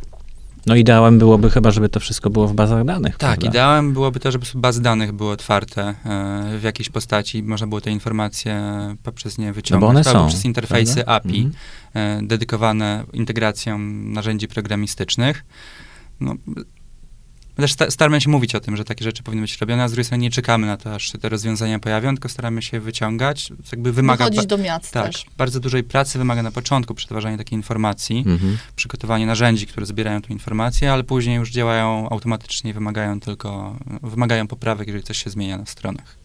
No 0.68 0.76
ideałem 0.76 1.18
byłoby 1.18 1.50
chyba, 1.50 1.70
żeby 1.70 1.88
to 1.88 2.00
wszystko 2.00 2.30
było 2.30 2.48
w 2.48 2.54
bazach 2.54 2.84
danych. 2.84 3.16
Tak, 3.16 3.30
prawda? 3.30 3.48
ideałem 3.48 3.92
byłoby 3.92 4.20
to, 4.20 4.32
żeby 4.32 4.46
bazy 4.54 4.82
danych 4.82 5.12
były 5.12 5.30
otwarte 5.30 5.82
e, 5.82 5.94
w 6.58 6.62
jakiejś 6.62 6.88
postaci, 6.88 7.42
można 7.42 7.66
było 7.66 7.80
te 7.80 7.90
informacje 7.90 8.62
poprzez 9.02 9.38
nie 9.38 9.52
wyciągnąć. 9.52 10.06
No 10.06 10.12
bo 10.12 10.18
one 10.18 10.24
są, 10.24 10.28
przez 10.28 10.44
interfejsy 10.44 10.94
prawda? 10.94 11.12
API 11.12 11.40
mhm. 11.94 12.22
e, 12.22 12.26
dedykowane 12.26 13.04
integracją 13.12 13.78
narzędzi 13.78 14.48
programistycznych. 14.48 15.44
No, 16.20 16.34
My 17.58 17.68
też 17.68 17.92
staramy 17.92 18.20
się 18.20 18.30
mówić 18.30 18.54
o 18.54 18.60
tym, 18.60 18.76
że 18.76 18.84
takie 18.84 19.04
rzeczy 19.04 19.22
powinny 19.22 19.42
być 19.42 19.58
robione, 19.58 19.82
a 19.82 19.88
z 19.88 19.90
drugiej 19.90 20.04
strony 20.04 20.22
nie 20.22 20.30
czekamy 20.30 20.66
na 20.66 20.76
to, 20.76 20.94
aż 20.94 21.12
się 21.12 21.18
te 21.18 21.28
rozwiązania 21.28 21.78
pojawią, 21.78 22.14
tylko 22.14 22.28
staramy 22.28 22.62
się 22.62 22.80
wyciągać. 22.80 23.52
Jakby 23.72 23.92
wymaga 23.92 24.24
Wychodzić 24.24 24.46
do 24.46 24.58
miast 24.58 24.92
Tak, 24.92 25.06
też. 25.06 25.26
bardzo 25.38 25.60
dużej 25.60 25.84
pracy 25.84 26.18
wymaga 26.18 26.42
na 26.42 26.50
początku 26.50 26.94
przetwarzanie 26.94 27.38
takiej 27.38 27.56
informacji, 27.56 28.24
mhm. 28.26 28.58
przygotowanie 28.76 29.26
narzędzi, 29.26 29.66
które 29.66 29.86
zbierają 29.86 30.22
tę 30.22 30.32
informację, 30.32 30.92
ale 30.92 31.04
później 31.04 31.36
już 31.36 31.50
działają 31.50 32.08
automatycznie 32.08 32.70
i 32.70 32.74
wymagają 32.74 33.20
tylko, 33.20 33.76
wymagają 34.02 34.46
poprawek, 34.46 34.86
jeżeli 34.88 35.04
coś 35.04 35.24
się 35.24 35.30
zmienia 35.30 35.58
na 35.58 35.66
stronach. 35.66 36.16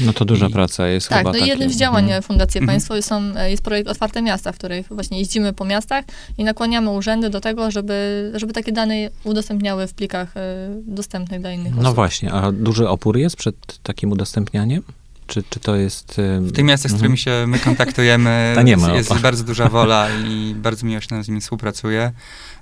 No 0.00 0.12
to 0.12 0.24
duża 0.24 0.46
I, 0.46 0.52
praca 0.52 0.88
jest 0.88 1.08
tak, 1.08 1.18
chyba 1.18 1.32
no 1.32 1.46
jednym 1.46 1.70
z 1.70 1.76
działań 1.76 2.04
mm. 2.10 2.22
Fundacji 2.22 2.60
mm 2.60 2.78
-hmm. 2.78 3.02
są, 3.02 3.22
jest 3.46 3.62
projekt 3.62 3.88
Otwarte 3.88 4.22
Miasta, 4.22 4.52
w 4.52 4.58
których 4.58 4.86
właśnie 4.90 5.18
jeździmy 5.18 5.52
po 5.52 5.64
miastach 5.64 6.04
i 6.38 6.44
nakłaniamy 6.44 6.90
urzędy 6.90 7.30
do 7.30 7.40
tego, 7.40 7.70
żeby, 7.70 8.30
żeby 8.34 8.52
takie 8.52 8.72
dane 8.72 8.94
udostępniały 9.24 9.86
w 9.86 9.94
plikach 9.94 10.36
y, 10.36 10.40
dostępnych 10.86 11.40
dla 11.40 11.52
innych 11.52 11.72
no 11.72 11.78
osób. 11.78 11.84
No 11.84 11.94
właśnie, 11.94 12.32
a 12.32 12.52
duży 12.52 12.88
opór 12.88 13.16
jest 13.16 13.36
przed 13.36 13.82
takim 13.82 14.12
udostępnianiem? 14.12 14.82
Czy, 15.26 15.42
czy 15.50 15.60
to 15.60 15.76
jest... 15.76 16.20
W 16.40 16.52
tych 16.52 16.64
miastach, 16.64 16.90
z 16.90 16.94
mhm. 16.94 16.98
którymi 16.98 17.18
się 17.18 17.44
my 17.46 17.58
kontaktujemy, 17.58 18.52
To 18.54 18.62
nie 18.62 18.76
ma 18.76 18.92
jest 18.92 19.10
opa. 19.10 19.20
bardzo 19.20 19.44
duża 19.44 19.68
wola 19.78 20.08
i 20.10 20.54
bardzo 20.54 20.86
miło 20.86 21.00
się 21.00 21.08
nam 21.10 21.24
z 21.24 21.28
nimi 21.28 21.40
współpracuje. 21.40 22.12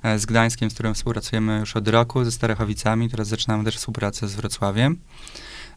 E, 0.03 0.19
Z 0.19 0.25
Gdańskiem, 0.25 0.69
z 0.69 0.73
którym 0.73 0.93
współpracujemy 0.93 1.59
już 1.59 1.75
od 1.75 1.87
roku, 1.87 2.23
ze 2.23 2.31
Starechowicami, 2.31 3.09
teraz 3.09 3.27
zaczynamy 3.27 3.63
też 3.63 3.75
współpracę 3.75 4.27
z 4.27 4.35
Wrocławiem. 4.35 4.97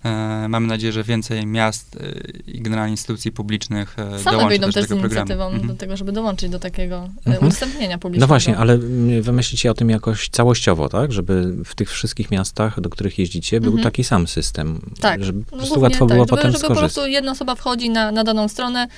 E, 0.05 0.49
Mamy 0.49 0.67
nadzieję, 0.67 0.93
że 0.93 1.02
więcej 1.05 1.47
miast 1.47 1.97
e, 1.97 2.50
i 2.50 2.61
generalnie 2.62 2.90
instytucji 2.90 3.33
publicznych 3.33 3.97
e, 3.99 4.19
Same 4.19 4.37
dołączy 4.37 4.49
wyjdą 4.49 4.67
też 4.73 4.85
z 4.85 4.88
tego 4.88 5.00
programu. 5.00 5.21
inicjatywą 5.26 5.47
Mhm. 5.47 5.67
do 5.69 5.75
tego, 5.75 5.97
żeby 5.97 6.12
dołączyć 6.12 6.50
do 6.50 6.59
takiego 6.59 7.09
Mhm. 7.26 7.47
udostępnienia 7.47 7.99
publicznego. 7.99 8.21
No 8.25 8.26
właśnie, 8.28 8.57
ale 8.57 8.78
wy 9.21 9.33
myślicie 9.33 9.71
o 9.71 9.75
tym 9.75 9.90
jakoś 9.90 10.28
całościowo, 10.28 10.88
tak? 10.88 11.12
Żeby 11.12 11.55
w 11.64 11.75
tych 11.75 11.90
wszystkich 11.90 12.31
miastach, 12.31 12.81
do 12.81 12.90
których 12.90 13.19
jeździcie, 13.19 13.61
był 13.61 13.71
Mhm. 13.73 13.85
taki 13.85 14.05
sam 14.05 14.26
system. 14.28 14.81
Tak. 15.00 15.25
Żeby 15.25 15.45
po 15.45 15.57
No 15.57 15.62
prostu 15.62 15.81
łatwo 15.81 16.07
tak, 16.07 16.09
było 16.17 16.25
żeby, 16.26 16.31
potem 16.37 16.43
żeby 16.52 16.52
po 16.52 16.59
skorzystać. 16.67 16.95
prostu 16.95 17.11
jedna 17.11 17.33
osoba 17.33 17.55
wchodzi 17.55 17.90
na, 17.90 18.12
na 18.12 18.25
daną 18.25 18.49
stronę, 18.49 18.88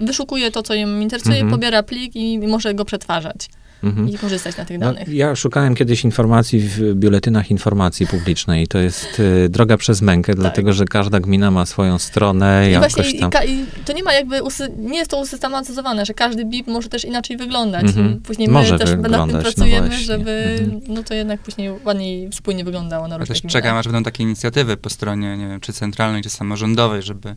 wyszukuje 0.00 0.50
to, 0.50 0.62
co 0.62 0.74
ją 0.74 1.00
interesuje, 1.00 1.34
Mhm. 1.36 1.50
pobiera 1.50 1.82
plik 1.82 2.16
i, 2.16 2.32
i 2.34 2.38
może 2.38 2.74
go 2.74 2.84
przetwarzać 2.84 3.48
Mhm. 3.84 4.08
i 4.08 4.18
korzystać 4.18 4.56
na 4.56 4.64
tych 4.64 4.78
No, 4.78 4.86
danych. 4.92 5.08
ja 5.08 5.36
szukałem 5.36 5.74
kiedyś 5.74 6.04
informacji 6.04 6.60
w 6.60 6.94
biuletynach 6.94 7.50
informacji 7.50 8.06
publicznej. 8.06 8.66
To 8.68 8.78
jest 8.78 9.20
y, 9.20 9.48
droga 9.48 9.76
przez 9.76 10.02
mękę, 10.02 10.34
dlatego 10.34 10.72
że 10.72 10.84
każda 10.84 11.20
gmina 11.20 11.50
ma 11.50 11.66
swoją 11.66 11.98
stronę, 11.98 12.60
Tak. 12.62 12.70
I 12.70 12.72
jakoś 12.72 12.94
właśnie 12.94 13.18
i, 13.18 13.20
tam. 13.20 13.30
ka- 13.30 13.44
i 13.44 13.64
to 13.84 13.92
nie 13.92 14.02
ma 14.02 14.12
jakby, 14.12 14.42
usy- 14.42 14.76
nie 14.78 14.98
jest 14.98 15.10
to 15.10 15.20
usystematyzowane, 15.20 16.06
że 16.06 16.14
każdy 16.14 16.44
BIP 16.44 16.66
może 16.70 16.88
też 16.88 17.04
inaczej 17.04 17.36
wyglądać. 17.36 17.84
Mhm. 17.84 18.12
I 18.16 18.20
później 18.20 18.48
my 18.48 18.54
Może 18.54 18.78
też 18.78 18.90
nad 18.90 19.02
tym 19.02 19.12
no 19.36 19.40
pracujemy, 19.42 19.86
właśnie. 19.88 20.04
żeby 20.06 20.30
Mhm. 20.60 20.80
no 20.88 21.02
to 21.02 21.14
jednak 21.14 21.40
później 21.40 21.70
ładniej 21.84 22.30
wspólnie 22.30 22.64
wyglądało 22.64 23.08
na 23.08 23.14
Ja 23.14 23.18
różnych 23.18 23.42
też 23.42 23.52
czekam, 23.52 23.76
aż 23.76 23.84
będą 23.88 24.02
takie 24.02 24.22
inicjatywy 24.22 24.76
po 24.76 24.90
stronie, 24.90 25.36
nie 25.36 25.48
wiem, 25.48 25.60
czy 25.60 25.72
centralnej, 25.72 26.22
czy 26.22 26.30
samorządowej, 26.30 27.02
żeby 27.02 27.34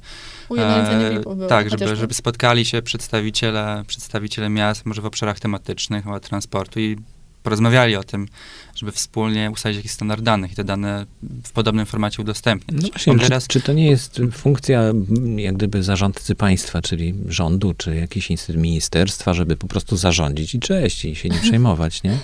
Ujednolicenie 0.49 1.05
E, 1.05 1.19
było 1.19 1.47
Tak, 1.47 1.69
żeby, 1.69 1.95
żeby 1.95 2.13
spotkali 2.13 2.65
się 2.65 2.81
przedstawiciele, 2.81 3.83
przedstawiciele 3.87 4.49
miast, 4.49 4.85
może 4.85 5.01
w 5.01 5.05
obszarach 5.05 5.39
tematycznych, 5.39 6.03
chyba 6.03 6.19
transportu 6.33 6.79
i 6.79 6.97
porozmawiali 7.43 7.95
o 7.95 8.03
tym, 8.03 8.27
żeby 8.75 8.91
wspólnie 8.91 9.51
ustalić 9.51 9.77
jakiś 9.77 9.91
standard 9.91 10.21
danych 10.21 10.51
i 10.51 10.55
te 10.55 10.63
dane 10.63 11.05
w 11.43 11.51
podobnym 11.51 11.85
formacie 11.85 12.21
udostępniać. 12.21 12.81
No 12.81 12.89
właśnie, 12.89 13.13
czy, 13.13 13.19
teraz, 13.19 13.47
czy 13.47 13.61
to 13.61 13.73
nie 13.73 13.89
jest 13.89 14.21
funkcja 14.31 14.81
mm, 14.81 15.39
jak 15.39 15.55
gdyby 15.55 15.83
zarządcy 15.83 16.35
państwa, 16.35 16.81
czyli 16.81 17.13
rządu, 17.27 17.73
czy 17.73 17.95
jakiś 17.95 18.31
instytut 18.31 18.61
ministerstwa, 18.61 19.33
żeby 19.33 19.57
po 19.57 19.67
prostu 19.67 19.97
zarządzić 19.97 20.55
i 20.55 20.59
cześć, 20.59 21.05
i 21.05 21.15
się 21.15 21.29
nie 21.29 21.39
przejmować, 21.47 22.03
nie? 22.03 22.17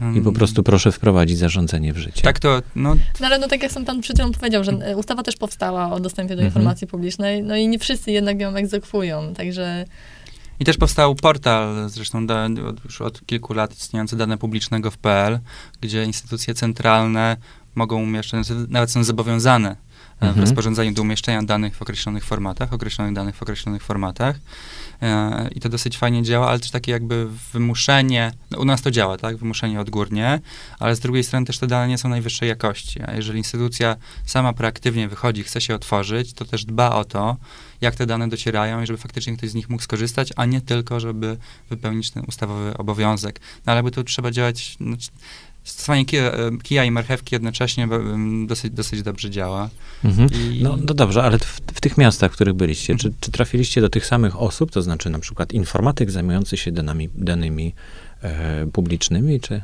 po 0.00 0.06
mm, 0.06 0.34
prostu 0.34 0.62
proszę 0.62 0.92
wprowadzić 0.92 1.38
zarządzenie 1.38 1.92
w 1.92 1.96
życie. 1.96 2.22
Tak 2.22 2.38
to, 2.38 2.62
no, 2.76 2.96
No 3.20 3.26
ale 3.26 3.38
no 3.38 3.48
tak 3.48 3.62
jak 3.62 3.72
sam 3.72 3.84
pan 3.84 4.00
przed 4.00 4.16
chwilą 4.16 4.32
powiedział, 4.32 4.64
że 4.64 4.72
e, 4.72 4.96
ustawa 4.96 5.22
też 5.22 5.36
powstała 5.36 5.92
o 5.92 6.00
dostępie 6.00 6.36
do 6.36 6.42
Mhm. 6.42 6.46
informacji 6.46 6.86
publicznej, 6.86 7.42
no 7.42 7.56
i 7.56 7.68
nie 7.68 7.78
wszyscy 7.78 8.10
jednak 8.12 8.40
ją 8.40 8.54
egzekwują, 8.54 9.34
także 9.34 9.84
I 10.64 10.66
też 10.66 10.76
powstał 10.76 11.14
portal, 11.14 11.88
zresztą 11.88 12.26
da, 12.26 12.48
od, 12.68 12.84
już 12.84 13.00
od 13.00 13.26
kilku 13.26 13.54
lat 13.54 13.76
istniejący 13.76 14.16
dane 14.16 14.38
publicznego 14.38 14.90
w 14.90 14.98
PL, 14.98 15.38
gdzie 15.80 16.04
instytucje 16.04 16.54
centralne 16.54 17.36
mogą 17.74 18.02
umieszczać, 18.02 18.46
nawet 18.68 18.90
są 18.90 19.04
zobowiązane 19.04 19.76
e, 20.24 20.26
w 20.26 20.28
Mhm. 20.28 20.46
rozporządzeniu 20.46 20.92
do 20.92 21.02
umieszczenia 21.02 21.42
danych 21.42 21.76
w 21.76 21.82
określonych 21.82 22.24
formatach, 22.24 22.72
określonych 22.72 23.14
danych 23.14 23.36
w 23.36 23.42
określonych 23.42 23.82
formatach. 23.82 24.36
E, 25.02 25.48
I 25.54 25.60
to 25.60 25.68
dosyć 25.68 25.98
fajnie 25.98 26.22
działa, 26.22 26.48
ale 26.48 26.58
też 26.58 26.70
takie 26.70 26.92
jakby 26.92 27.26
wymuszenie, 27.52 28.32
no 28.50 28.58
u 28.58 28.64
nas 28.64 28.82
to 28.82 28.90
działa, 28.90 29.16
tak, 29.16 29.36
wymuszenie 29.36 29.80
odgórnie, 29.80 30.40
ale 30.78 30.96
z 30.96 31.00
drugiej 31.00 31.24
strony 31.24 31.46
też 31.46 31.58
te 31.58 31.66
dane 31.66 31.88
nie 31.88 31.98
są 31.98 32.08
najwyższej 32.08 32.48
jakości, 32.48 33.02
a 33.02 33.12
jeżeli 33.12 33.38
instytucja 33.38 33.96
sama 34.26 34.52
proaktywnie 34.52 35.08
wychodzi, 35.08 35.42
chce 35.42 35.60
się 35.60 35.74
otworzyć, 35.74 36.32
to 36.32 36.44
też 36.44 36.64
dba 36.64 36.90
o 36.90 37.04
to, 37.04 37.36
jak 37.80 37.94
te 37.94 38.06
dane 38.06 38.28
docierają 38.28 38.82
i 38.82 38.86
żeby 38.86 38.98
faktycznie 38.98 39.36
ktoś 39.36 39.50
z 39.50 39.54
nich 39.54 39.68
mógł 39.70 39.82
skorzystać, 39.82 40.32
a 40.36 40.44
nie 40.44 40.60
tylko, 40.60 41.00
żeby 41.00 41.36
wypełnić 41.70 42.10
ten 42.10 42.24
ustawowy 42.28 42.76
obowiązek. 42.78 43.40
No 43.66 43.72
ale 43.72 43.82
by 43.82 43.90
tu 43.90 44.04
trzeba 44.04 44.30
działać, 44.30 44.76
no, 44.80 44.96
stosowanie 45.64 46.04
kija, 46.04 46.22
e, 46.22 46.50
kija 46.62 46.84
i 46.84 46.90
marchewki 46.90 47.34
jednocześnie 47.34 47.88
dosyć, 48.46 48.72
dosyć 48.72 49.02
dobrze 49.02 49.30
działa. 49.30 49.70
Mhm. 50.04 50.28
I, 50.32 50.62
No, 50.62 50.76
no 50.76 50.94
dobrze, 50.94 51.22
ale 51.22 51.38
w, 51.38 51.60
w 51.74 51.80
tych 51.80 51.98
miastach, 51.98 52.32
w 52.32 52.34
których 52.34 52.54
byliście, 52.54 52.96
czy, 52.96 53.06
Mhm. 53.08 53.14
czy 53.20 53.30
trafiliście 53.30 53.80
do 53.80 53.88
tych 53.88 54.06
samych 54.06 54.40
osób, 54.42 54.70
to 54.70 54.82
znaczy 54.82 55.10
na 55.10 55.18
przykład 55.18 55.52
informatyk 55.52 56.10
zajmujący 56.10 56.56
się 56.56 56.72
danymi, 56.72 57.08
danymi 57.14 57.74
e, 58.22 58.66
publicznymi, 58.66 59.40
czy, 59.40 59.62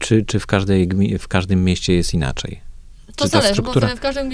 czy, 0.00 0.24
czy 0.24 0.40
w, 0.40 0.46
każdej, 0.46 0.88
w 1.18 1.28
każdym 1.28 1.64
mieście 1.64 1.94
jest 1.94 2.14
inaczej? 2.14 2.71
To 3.16 3.26
zależy, 3.28 3.62
bo 3.62 3.70
struktura- 3.72 3.88
w, 3.94 3.98
w 3.98 4.00
każdym 4.00 4.28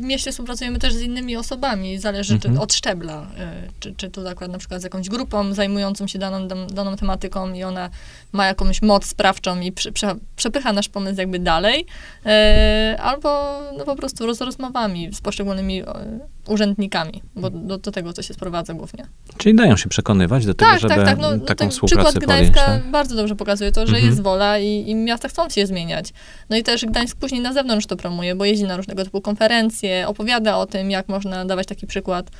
mieście 0.00 0.30
współpracujemy 0.32 0.78
też 0.78 0.94
z 0.94 1.00
innymi 1.00 1.36
osobami, 1.36 1.98
zależy 1.98 2.34
Mhm. 2.34 2.58
od 2.58 2.72
szczebla, 2.74 3.22
y, 3.22 3.70
czy, 3.80 3.94
czy 3.96 4.10
to 4.10 4.22
zakład 4.22 4.50
na 4.50 4.58
przykład 4.58 4.80
z 4.80 4.84
jakąś 4.84 5.08
grupą 5.08 5.54
zajmującą 5.54 6.06
się 6.06 6.18
daną, 6.18 6.48
daną 6.68 6.96
tematyką 6.96 7.52
i 7.52 7.62
ona 7.62 7.90
ma 8.32 8.46
jakąś 8.46 8.82
moc 8.82 9.04
sprawczą 9.06 9.60
i 9.60 9.72
prze, 9.72 9.92
prze, 9.92 10.14
przepycha 10.36 10.72
nasz 10.72 10.88
pomysł 10.88 11.18
jakby 11.20 11.38
dalej, 11.38 11.86
y, 12.26 12.98
albo 12.98 13.60
no 13.78 13.84
po 13.84 13.96
prostu 13.96 14.26
roz, 14.26 14.40
rozmowami 14.40 15.14
z 15.14 15.20
poszczególnymi 15.20 15.82
y, 15.82 15.84
urzędnikami, 16.46 17.22
bo 17.36 17.50
do, 17.50 17.78
do 17.78 17.92
tego 17.92 18.12
to 18.12 18.22
się 18.22 18.34
sprowadza 18.34 18.74
głównie. 18.74 19.06
Czyli 19.44 19.56
dają 19.56 19.76
się 19.76 19.88
przekonywać 19.88 20.46
do 20.46 20.54
tego, 20.54 20.70
Tak, 20.70 20.80
żeby 20.80 20.94
tak, 20.94 21.04
tak. 21.04 21.18
No, 21.18 21.30
no 21.30 21.38
taką 21.38 21.58
ten 21.58 21.70
współpracę 21.70 22.02
przykład 22.08 22.24
podjąć. 22.24 22.50
Gdańska 22.50 22.66
Tak? 22.66 22.90
bardzo 22.90 23.16
dobrze 23.16 23.36
pokazuje 23.36 23.72
to, 23.72 23.80
że 23.86 23.92
Mhm. 23.92 24.06
jest 24.06 24.22
wola 24.22 24.58
i, 24.58 24.84
i 24.90 24.94
miasta 24.94 25.28
chcą 25.28 25.48
się 25.48 25.66
zmieniać. 25.66 26.12
No 26.50 26.56
i 26.56 26.62
też 26.62 26.86
Gdańsk 26.86 27.16
później 27.16 27.40
na 27.40 27.52
zewnątrz 27.52 27.86
to 27.86 27.96
promuje, 27.96 28.34
bo 28.34 28.44
jeździ 28.44 28.64
na 28.64 28.76
różnego 28.76 29.04
typu 29.04 29.20
konferencje, 29.20 30.08
opowiada 30.08 30.56
o 30.56 30.66
tym, 30.66 30.90
jak 30.90 31.08
można 31.08 31.44
dawać 31.44 31.66
taki 31.66 31.86
przykład. 31.86 32.30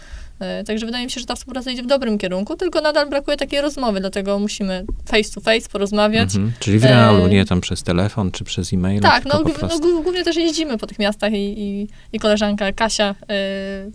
E, 0.41 0.65
Także 0.65 0.87
wydaje 0.87 1.05
mi 1.05 1.11
się, 1.11 1.21
że 1.21 1.27
ta 1.27 1.35
współpraca 1.35 1.71
idzie 1.71 1.83
w 1.83 1.87
dobrym 1.87 2.19
kierunku, 2.19 2.57
tylko 2.57 2.81
nadal 2.81 3.09
brakuje 3.11 3.37
takiej 3.37 3.61
rozmowy, 3.61 4.01
dlatego 4.01 4.39
musimy 4.39 4.85
face 5.07 5.31
to 5.35 5.41
face 5.41 5.69
porozmawiać. 5.69 6.35
Mhm. 6.35 6.53
Czyli 6.61 6.79
w 6.79 6.85
realu, 6.85 7.25
E, 7.25 7.29
nie 7.29 7.45
tam 7.45 7.61
przez 7.61 7.83
telefon, 7.83 8.31
czy 8.31 8.45
przez 8.45 8.73
e-mail, 8.73 9.01
Tak, 9.01 9.25
no, 9.25 9.43
no 9.63 9.79
głównie 10.03 10.25
też 10.25 10.37
jeździmy 10.37 10.79
po 10.79 10.87
tych 10.87 10.99
miastach 10.99 11.33
i, 11.33 11.37
i, 11.63 11.89
i 12.13 12.19
koleżanka 12.19 12.73
Kasia 12.73 13.15
e, 13.31 13.35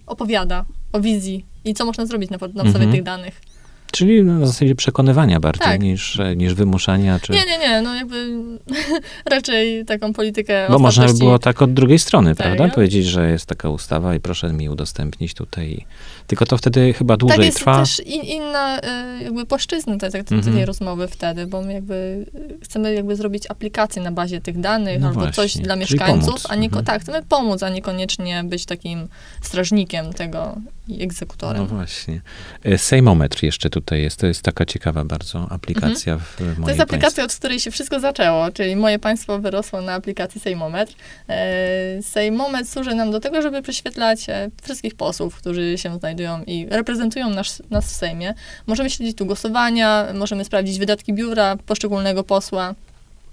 opowiada 0.07 0.65
o 0.93 0.99
wizji 1.01 1.45
i 1.65 1.73
co 1.73 1.85
można 1.85 2.05
zrobić 2.05 2.29
na, 2.29 2.35
na 2.35 2.39
podstawie 2.39 2.69
Mhm. 2.69 2.91
tych 2.91 3.03
danych. 3.03 3.41
Czyli 3.91 4.23
na 4.23 4.47
zasadzie 4.47 4.75
przekonywania 4.75 5.39
bardziej 5.39 5.65
Tak. 5.67 5.81
niż, 5.81 6.19
e, 6.19 6.35
niż 6.35 6.53
wymuszania, 6.53 7.19
czy... 7.19 7.33
Nie, 7.33 7.45
nie, 7.45 7.57
nie, 7.57 7.81
no 7.81 7.95
jakby 7.95 8.37
raczej 9.31 9.85
taką 9.85 10.13
politykę 10.13 10.67
Bo 10.69 10.79
można 10.79 11.05
by 11.07 11.13
było 11.13 11.39
tak 11.39 11.61
od 11.61 11.73
drugiej 11.73 11.99
strony, 11.99 12.35
Serio? 12.35 12.55
prawda? 12.55 12.75
Powiedzieć, 12.75 13.05
że 13.05 13.29
jest 13.29 13.45
taka 13.45 13.69
ustawa 13.69 14.15
i 14.15 14.19
proszę 14.19 14.53
mi 14.53 14.69
udostępnić 14.69 15.33
tutaj. 15.33 15.85
Tylko 16.29 16.45
to 16.45 16.57
wtedy 16.57 16.93
chyba 16.93 17.17
dłużej 17.17 17.37
tak 17.37 17.45
jest 17.45 17.57
trwa. 17.57 17.79
też 17.79 17.99
in, 18.05 18.21
inna 18.21 18.79
y, 18.79 19.23
jakby 19.23 19.45
płaszczyzna 19.45 19.97
tej, 19.97 20.11
tej, 20.11 20.19
Mhm. 20.31 20.55
tej 20.55 20.65
rozmowy 20.65 21.07
wtedy, 21.07 21.47
bo 21.47 21.61
my 21.61 21.73
jakby 21.73 22.25
y, 22.35 22.57
chcemy 22.63 22.93
jakby 22.93 23.15
zrobić 23.15 23.43
aplikację 23.49 24.01
na 24.01 24.11
bazie 24.11 24.41
tych 24.41 24.59
danych 24.59 25.01
No 25.01 25.07
albo 25.07 25.19
właśnie, 25.19 25.33
coś 25.33 25.57
dla 25.57 25.75
mieszkańców, 25.75 26.43
a 26.49 26.55
nie, 26.55 26.65
Mhm. 26.65 26.85
tak, 26.85 27.01
chcemy 27.01 27.23
pomóc, 27.29 27.63
a 27.63 27.69
niekoniecznie 27.69 28.43
być 28.43 28.65
takim 28.65 29.07
strażnikiem 29.41 30.13
tego 30.13 30.55
i 30.87 31.03
egzekutorem. 31.03 31.61
No 31.61 31.67
właśnie. 31.75 32.21
E, 32.63 32.77
Sejmometr 32.77 33.43
jeszcze 33.43 33.69
tutaj 33.69 34.01
jest. 34.01 34.19
To 34.19 34.27
jest 34.27 34.41
taka 34.41 34.65
ciekawa 34.65 35.05
bardzo 35.05 35.47
aplikacja 35.51 36.17
w 36.17 36.21
w 36.35 36.39
mojej 36.39 36.49
Mhm. 36.49 36.63
To 36.65 36.69
jest 36.69 36.81
aplikacja, 36.81 37.23
od 37.23 37.35
której 37.35 37.59
się 37.59 37.71
wszystko 37.71 37.99
zaczęło, 37.99 38.51
czyli 38.51 38.75
moje 38.75 38.99
państwo 38.99 39.39
wyrosło 39.39 39.81
na 39.81 39.93
aplikacji 39.93 40.41
Sejmometr. 40.41 40.93
E, 41.29 42.03
Sejmometr 42.03 42.69
służy 42.69 42.95
nam 42.95 43.11
do 43.11 43.19
tego, 43.19 43.41
żeby 43.41 43.61
prześwietlać 43.61 44.29
e, 44.29 44.49
wszystkich 44.63 44.95
posłów, 44.95 45.35
którzy 45.35 45.77
się 45.77 45.99
znajdują 45.99 46.18
i 46.47 46.67
reprezentują 46.69 47.29
nas, 47.29 47.61
nas 47.69 47.85
w 47.85 47.95
Sejmie. 47.95 48.33
Możemy 48.67 48.89
śledzić 48.89 49.17
tu 49.17 49.25
głosowania, 49.25 50.07
możemy 50.13 50.45
sprawdzić 50.45 50.79
wydatki 50.79 51.13
biura 51.13 51.55
poszczególnego 51.65 52.23
posła, 52.23 52.75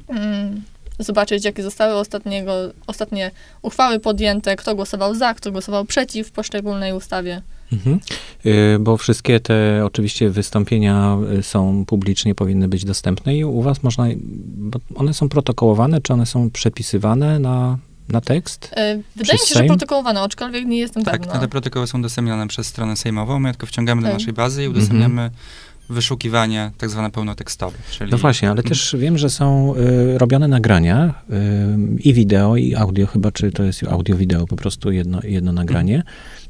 mm, 0.08 0.62
zobaczyć, 0.98 1.44
jakie 1.44 1.62
zostały 1.62 1.94
ostatniego, 1.94 2.52
ostatnie 2.86 3.30
uchwały 3.62 4.00
podjęte, 4.00 4.56
kto 4.56 4.74
głosował 4.74 5.14
za, 5.14 5.34
kto 5.34 5.52
głosował 5.52 5.84
przeciw 5.84 6.30
poszczególnej 6.30 6.92
ustawie. 6.92 7.42
Mhm. 7.72 8.00
Y, 8.46 8.78
Bo 8.80 8.96
wszystkie 8.96 9.40
te 9.40 9.82
oczywiście 9.84 10.30
wystąpienia 10.30 11.18
y, 11.38 11.42
są 11.42 11.84
publicznie, 11.86 12.34
powinny 12.34 12.68
być 12.68 12.84
dostępne 12.84 13.36
i 13.36 13.44
u 13.44 13.62
was 13.62 13.82
można, 13.82 14.06
one 14.94 15.14
są 15.14 15.28
protokołowane, 15.28 16.00
czy 16.00 16.12
one 16.12 16.26
są 16.26 16.50
przepisywane 16.50 17.38
na, 17.38 17.78
na 18.08 18.20
tekst? 18.20 18.70
E, 18.76 18.98
Wydaje 19.16 19.38
mi 19.42 19.46
się, 19.48 19.54
że 19.54 19.64
protokołowane, 19.64 20.20
aczkolwiek 20.20 20.64
nie 20.66 20.78
jestem 20.78 21.04
Tak, 21.04 21.20
pewna. 21.20 21.38
te 21.40 21.48
protokoły 21.48 21.86
są 21.86 21.98
udostępniane 21.98 22.48
przez 22.48 22.66
stronę 22.66 22.96
sejmową, 22.96 23.38
my 23.38 23.50
tylko 23.52 23.66
wciągamy 23.66 24.02
do 24.02 24.08
Tak. 24.08 24.18
naszej 24.18 24.32
bazy 24.32 24.64
i 24.64 24.68
udostępniamy 24.68 25.30
wyszukiwanie 25.90 26.70
tak 26.78 26.90
zwane 26.90 27.10
pełnotekstowe. 27.10 27.78
Czyli 27.90 28.10
No 28.10 28.18
właśnie, 28.18 28.50
ale 28.50 28.62
też 28.62 28.96
wiem, 28.98 29.18
że 29.18 29.30
są 29.30 29.74
y, 30.14 30.18
robione 30.18 30.48
nagrania 30.48 31.14
y, 31.30 31.34
i 32.00 32.12
wideo, 32.14 32.56
i 32.56 32.74
audio, 32.74 33.06
chyba 33.06 33.32
czy 33.32 33.52
to 33.52 33.62
jest 33.62 33.82
audio-wideo, 33.84 34.46
po 34.46 34.56
prostu 34.56 34.92
jedno, 34.92 35.20
jedno 35.24 35.52
nagranie. 35.52 36.02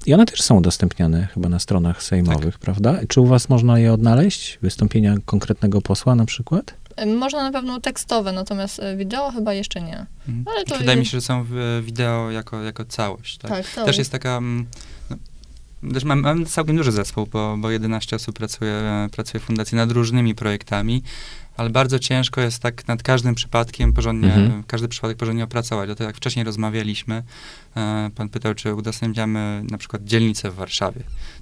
I 0.06 0.14
one 0.14 0.26
też 0.26 0.42
są 0.42 0.56
udostępniane 0.56 1.26
chyba 1.34 1.48
na 1.48 1.58
stronach 1.58 2.02
sejmowych, 2.02 2.58
prawda? 2.58 3.00
Czy 3.08 3.20
u 3.20 3.26
was 3.26 3.48
można 3.48 3.78
je 3.78 3.92
odnaleźć? 3.92 4.58
Wystąpienia 4.62 5.14
konkretnego 5.24 5.82
posła 5.82 6.14
na 6.14 6.24
przykład? 6.26 6.74
Można 7.06 7.42
na 7.42 7.52
pewno 7.52 7.80
tekstowe, 7.80 8.32
natomiast 8.32 8.80
e, 8.80 8.96
wideo 8.96 9.30
chyba 9.30 9.54
jeszcze 9.54 9.80
nie. 9.80 10.06
Mhm. 10.28 10.44
Ale 10.46 10.64
to 10.64 10.78
Wydaje 10.78 10.98
jest... 10.98 10.98
mi 10.98 11.06
się, 11.06 11.10
że 11.10 11.20
są 11.20 11.46
wideo 11.82 12.30
jako, 12.30 12.62
jako 12.62 12.84
całość. 12.84 13.38
Tak? 13.38 13.50
tak 13.50 13.84
Też 13.84 13.98
jest 13.98 14.12
taka... 14.12 14.36
Mm, 14.36 14.66
no, 15.10 15.16
też 15.92 16.04
mam, 16.04 16.20
mam 16.20 16.46
całkiem 16.46 16.76
duży 16.76 16.92
zespół, 16.92 17.26
bo, 17.26 17.56
bo 17.58 17.70
11 17.70 18.16
osób 18.16 18.36
pracuje, 18.36 19.08
pracuje 19.12 19.40
w 19.40 19.44
fundacji 19.44 19.76
nad 19.76 19.90
różnymi 19.90 20.34
projektami, 20.34 21.02
ale 21.56 21.70
bardzo 21.70 21.98
ciężko 21.98 22.40
jest 22.40 22.62
tak 22.62 22.88
nad 22.88 23.02
każdym 23.02 23.34
przypadkiem 23.34 23.92
porządnie, 23.92 24.34
mhm. 24.34 24.62
każdy 24.66 24.88
przypadek 24.88 25.16
porządnie 25.16 25.44
opracować. 25.44 25.90
O 25.90 25.94
to 25.94 26.04
jak 26.04 26.16
wcześniej 26.16 26.44
rozmawialiśmy, 26.44 27.22
e, 27.76 28.10
pan 28.14 28.28
pytał, 28.28 28.54
czy 28.54 28.74
udostępniamy 28.74 29.64
na 29.70 29.78
przykład 29.78 30.04
dzielnicę 30.04 30.50
w 30.50 30.54
Warszawie, 30.54 31.00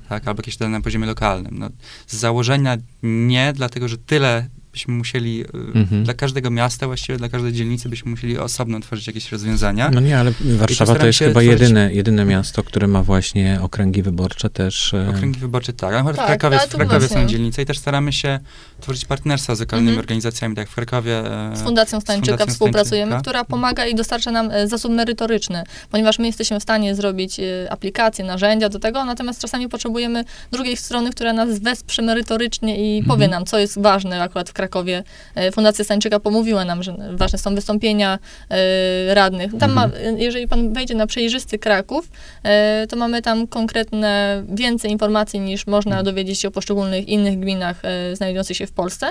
tak, 0.09 0.29
albo 0.29 0.41
jakieś 0.41 0.57
dane 0.57 0.79
na 0.79 0.85
poziomie 0.85 1.07
lokalnym. 1.07 1.59
No, 1.59 1.69
z 2.07 2.17
założenia 2.17 2.77
nie, 3.03 3.53
dlatego 3.53 3.89
że 3.89 3.99
tyle 3.99 4.49
byśmy 4.75 4.95
musieli, 4.95 5.40
y, 5.40 5.49
mhm. 5.75 6.04
dla 6.04 6.14
każdego 6.14 6.50
miasta 6.50 6.87
właściwie, 6.87 7.19
dla 7.19 7.28
każdej 7.28 7.52
dzielnicy 7.52 7.88
byśmy 7.88 8.11
musieli 8.11 8.38
osobno 8.38 8.81
tworzyć 8.81 9.07
jakieś 9.07 9.33
rozwiązania. 9.33 9.90
No 9.90 10.00
nie, 10.00 10.19
ale 10.19 10.33
Warszawa 10.40 10.95
to 10.95 11.07
jest 11.07 11.19
chyba 11.19 11.31
tworzyć... 11.31 11.50
jedyne, 11.50 11.95
jedyne 11.95 12.25
miasto, 12.25 12.62
które 12.62 12.87
ma 12.87 13.02
właśnie 13.02 13.59
okręgi 13.62 14.02
wyborcze 14.02 14.50
też. 14.50 14.95
E, 14.95 15.09
okręgi 15.09 15.40
wyborcze 15.40 15.73
tak, 15.73 16.04
tak, 16.04 16.14
w 16.14 16.26
Krakowie, 16.26 16.59
w 16.59 16.76
Krakowie 16.76 17.09
są 17.09 17.26
dzielnice 17.26 17.62
i 17.62 17.66
też 17.66 17.78
staramy 17.78 18.12
się 18.12 18.40
tworzyć 18.81 19.04
partnerstwa 19.04 19.54
z 19.54 19.61
lokalnymi 19.61 19.88
mhm. 19.88 20.00
organizacjami, 20.00 20.54
tak 20.54 20.62
jak 20.62 20.71
w 20.71 20.75
Krakowie. 20.75 21.19
E, 21.52 21.57
z 21.57 21.62
Fundacją 21.62 22.00
Stańczyka 22.00 22.26
z 22.26 22.31
Fundacją 22.31 22.54
współpracujemy, 22.54 23.11
Stańczyka. 23.11 23.31
która 23.31 23.45
pomaga 23.45 23.87
i 23.87 23.95
dostarcza 23.95 24.31
nam 24.31 24.50
e, 24.50 24.69
zasób 24.69 24.93
merytoryczny, 24.93 25.62
ponieważ 25.90 26.19
my 26.19 26.26
jesteśmy 26.26 26.61
w 26.61 26.62
stanie 26.62 26.95
zrobić 26.95 27.40
aplikacje, 27.71 28.25
narzędzia 28.25 28.69
do 28.69 28.78
tego, 28.78 29.04
natomiast 29.04 29.40
czasami 29.40 29.69
potrzebujemy 29.69 30.25
drugiej 30.52 30.76
strony, 30.76 31.11
która 31.11 31.33
nas 31.33 31.59
wesprze 31.59 32.02
merytorycznie 32.02 32.76
i 32.76 32.99
mhm. 32.99 33.16
powie 33.16 33.28
nam, 33.28 33.45
co 33.45 33.59
jest 33.59 33.83
ważne 33.83 34.23
akurat 34.23 34.50
w 34.50 34.52
Krakowie 34.52 34.63
Krakowie 34.64 35.02
e, 35.35 35.52
Fundacja 35.52 35.85
Stańczyka 35.85 36.21
pomówiła 36.21 36.64
nam, 36.64 36.83
że 36.83 36.97
ważne 37.11 37.38
są 37.38 37.54
wystąpienia 37.54 38.18
e, 38.50 39.14
radnych. 39.14 39.50
Tam 39.59 39.71
mhm. 39.71 39.90
ma, 39.90 39.99
jeżeli 40.18 40.49
pan 40.49 40.73
wejdzie 40.73 40.94
na 40.94 41.06
przejrzysty 41.06 41.59
Kraków, 41.59 42.09
e, 42.42 42.87
to 42.87 42.97
mamy 42.97 43.23
tam 43.23 43.47
konkretne, 43.47 44.42
więcej 44.49 44.90
informacji 44.90 45.40
niż 45.40 45.66
można 45.66 45.92
mhm. 45.92 46.04
dowiedzieć 46.04 46.40
się 46.40 46.49
o 46.49 46.50
poszczególnych 46.50 47.09
innych 47.09 47.40
gminach 47.40 47.83
znajdujących 48.12 48.56
się 48.56 48.66
w 48.66 48.73
Polsce, 48.73 49.06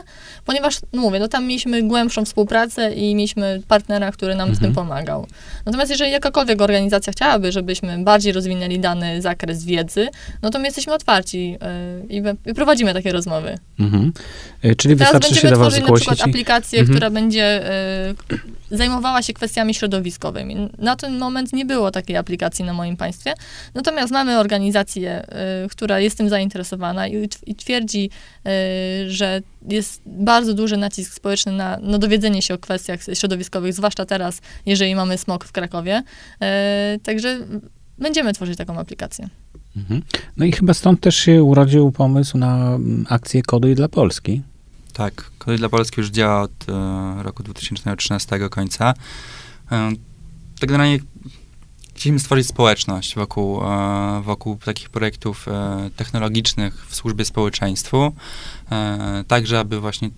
ponieważ, 0.46 0.80
no 0.94 1.02
mówię, 1.02 1.20
no 1.20 1.28
tam 1.28 1.46
mieliśmy 1.46 1.84
głębszą 1.84 2.26
współpracę 2.26 2.94
i 2.94 3.16
mieliśmy 3.16 3.62
partnera, 3.68 4.12
który 4.12 4.36
nam 4.36 4.50
mhm. 4.50 4.56
w 4.56 4.60
tym 4.60 4.70
mhm. 4.70 4.88
pomagał. 4.88 5.28
Natomiast 5.66 5.92
jeżeli 5.92 6.12
jakakolwiek 6.12 6.62
organizacja 6.62 7.14
chciałaby, 7.14 7.52
żebyśmy 7.52 8.04
bardziej 8.04 8.34
rozwinęli 8.34 8.80
dany 8.80 9.22
zakres 9.22 9.66
wiedzy, 9.66 10.08
no 10.42 10.50
to 10.50 10.60
my 10.60 10.66
jesteśmy 10.66 10.94
otwarci 10.94 11.58
i 12.10 12.24
prowadzimy 12.56 12.94
takie 12.94 13.12
rozmowy. 13.12 13.58
Mhm. 13.80 14.14
Czyli 14.78 14.96
Teraz 14.96 15.14
wystarczy 15.14 15.43
się 15.48 15.54
do 15.54 15.60
was 15.60 15.74
zgłosić. 15.74 16.08
na 16.08 16.14
przykład 16.14 16.30
aplikację, 16.30 16.80
mhm. 16.80 16.96
która 16.96 17.10
będzie 17.10 17.72
y, 18.72 18.78
zajmowała 18.78 19.22
się 19.22 19.34
kwestiami 19.34 19.74
środowiskowymi. 19.74 20.70
Na 20.78 20.96
ten 20.96 21.18
moment 21.18 21.54
nie 21.54 21.66
było 21.66 21.92
takiej 21.92 22.18
aplikacji 22.18 22.66
na 22.66 22.74
moim 22.74 22.98
państwie. 22.98 23.34
Natomiast 23.74 24.14
mamy 24.14 24.40
organizację, 24.40 25.26
y, 25.66 25.70
która 25.70 26.00
jest 26.00 26.18
tym 26.18 26.30
zainteresowana 26.30 27.08
i, 27.08 27.30
i 27.46 27.56
twierdzi, 27.56 28.10
y, 28.48 29.12
że 29.12 29.42
jest 29.70 30.02
bardzo 30.06 30.54
duży 30.54 30.78
nacisk 30.78 31.14
społeczny 31.14 31.52
na, 31.52 31.78
na 31.78 31.98
dowiedzenie 31.98 32.42
się 32.42 32.54
o 32.54 32.58
kwestiach 32.58 33.00
środowiskowych, 33.14 33.74
zwłaszcza 33.74 34.06
teraz, 34.06 34.42
jeżeli 34.66 34.96
mamy 34.96 35.18
smog 35.18 35.46
w 35.46 35.52
Krakowie. 35.52 36.04
Także 37.04 37.40
będziemy 37.98 38.34
tworzyć 38.34 38.58
taką 38.58 38.80
aplikację. 38.80 39.30
Mhm. 39.78 40.02
No 40.38 40.46
i 40.46 40.52
chyba 40.52 40.74
stąd 40.74 41.00
też 41.00 41.16
się 41.16 41.44
urodził 41.44 41.92
pomysł 41.92 42.38
na 42.38 42.76
mm, 42.76 43.06
akcję 43.10 43.42
Koduj 43.42 43.76
dla 43.76 43.88
Polski. 43.88 44.42
Tak, 44.94 45.32
Kolej 45.38 45.60
dla 45.60 45.70
Polski 45.70 46.02
już 46.02 46.10
działa 46.10 46.42
od 46.42 46.70
e, 46.70 47.24
roku 47.24 47.44
2013 47.44 48.50
końca. 48.50 48.94
E, 49.72 49.92
tak 50.60 50.70
generalnie 50.70 51.00
chcieliśmy 51.96 52.20
stworzyć 52.20 52.48
społeczność 52.48 53.16
wokół, 53.16 53.64
e, 53.64 54.22
wokół 54.24 54.58
takich 54.58 54.90
projektów 54.90 55.48
e, 55.48 55.90
technologicznych 55.96 56.86
w 56.88 56.96
służbie 56.96 57.26
społeczeństwu, 57.26 58.14
e, 58.72 59.24
tak, 59.28 59.48
żeby 59.48 59.80
właśnie 59.80 60.10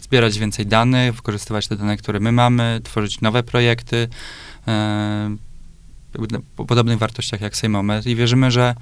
zbierać 0.00 0.38
więcej 0.38 0.66
danych, 0.66 1.14
wykorzystywać 1.14 1.68
te 1.68 1.76
dane, 1.76 1.96
które 1.96 2.20
my 2.20 2.32
mamy, 2.32 2.80
tworzyć 2.84 3.20
nowe 3.20 3.42
projekty 3.42 4.08
e, 4.68 5.36
po 6.56 6.64
podobnych 6.64 6.98
wartościach 6.98 7.40
jak 7.40 7.56
Sejmomet 7.56 8.06
i 8.06 8.16
wierzymy, 8.16 8.50
że 8.50 8.74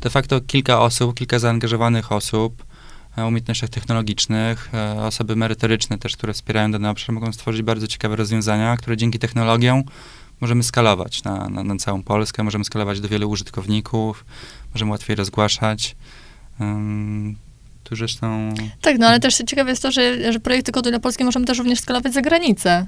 de 0.00 0.10
facto 0.10 0.40
kilka 0.40 0.80
osób, 0.80 1.14
kilka 1.14 1.38
zaangażowanych 1.38 2.12
osób 2.12 2.62
E, 2.62 2.71
umiejętnościach 3.16 3.70
technologicznych. 3.70 4.70
E, 4.74 4.94
osoby 4.94 5.36
merytoryczne 5.36 5.98
też, 5.98 6.16
które 6.16 6.32
wspierają 6.32 6.72
dany 6.72 6.88
obszar, 6.88 7.14
mogą 7.14 7.32
stworzyć 7.32 7.62
bardzo 7.62 7.86
ciekawe 7.86 8.16
rozwiązania, 8.16 8.76
które 8.76 8.96
dzięki 8.96 9.18
technologiom 9.18 9.82
możemy 10.40 10.62
skalować 10.62 11.24
na, 11.24 11.48
na, 11.48 11.62
na 11.62 11.76
całą 11.76 12.02
Polskę, 12.02 12.42
możemy 12.42 12.64
skalować 12.64 13.00
do 13.00 13.08
wielu 13.08 13.30
użytkowników, 13.30 14.24
możemy 14.74 14.90
łatwiej 14.90 15.16
rozgłaszać. 15.16 15.96
Um, 16.60 17.36
tu 17.92 17.96
zresztą... 17.96 18.54
Tak, 18.80 18.98
no 18.98 19.06
ale 19.06 19.20
też 19.20 19.34
ciekawe 19.34 19.70
jest 19.70 19.82
to, 19.82 19.92
że, 19.92 20.32
że 20.32 20.40
projekty 20.40 20.72
kodu 20.72 20.90
dla 20.90 21.00
Polski 21.00 21.24
możemy 21.24 21.46
też 21.46 21.58
również 21.58 21.80
skalować 21.80 22.12
za 22.12 22.22
granicę. 22.22 22.86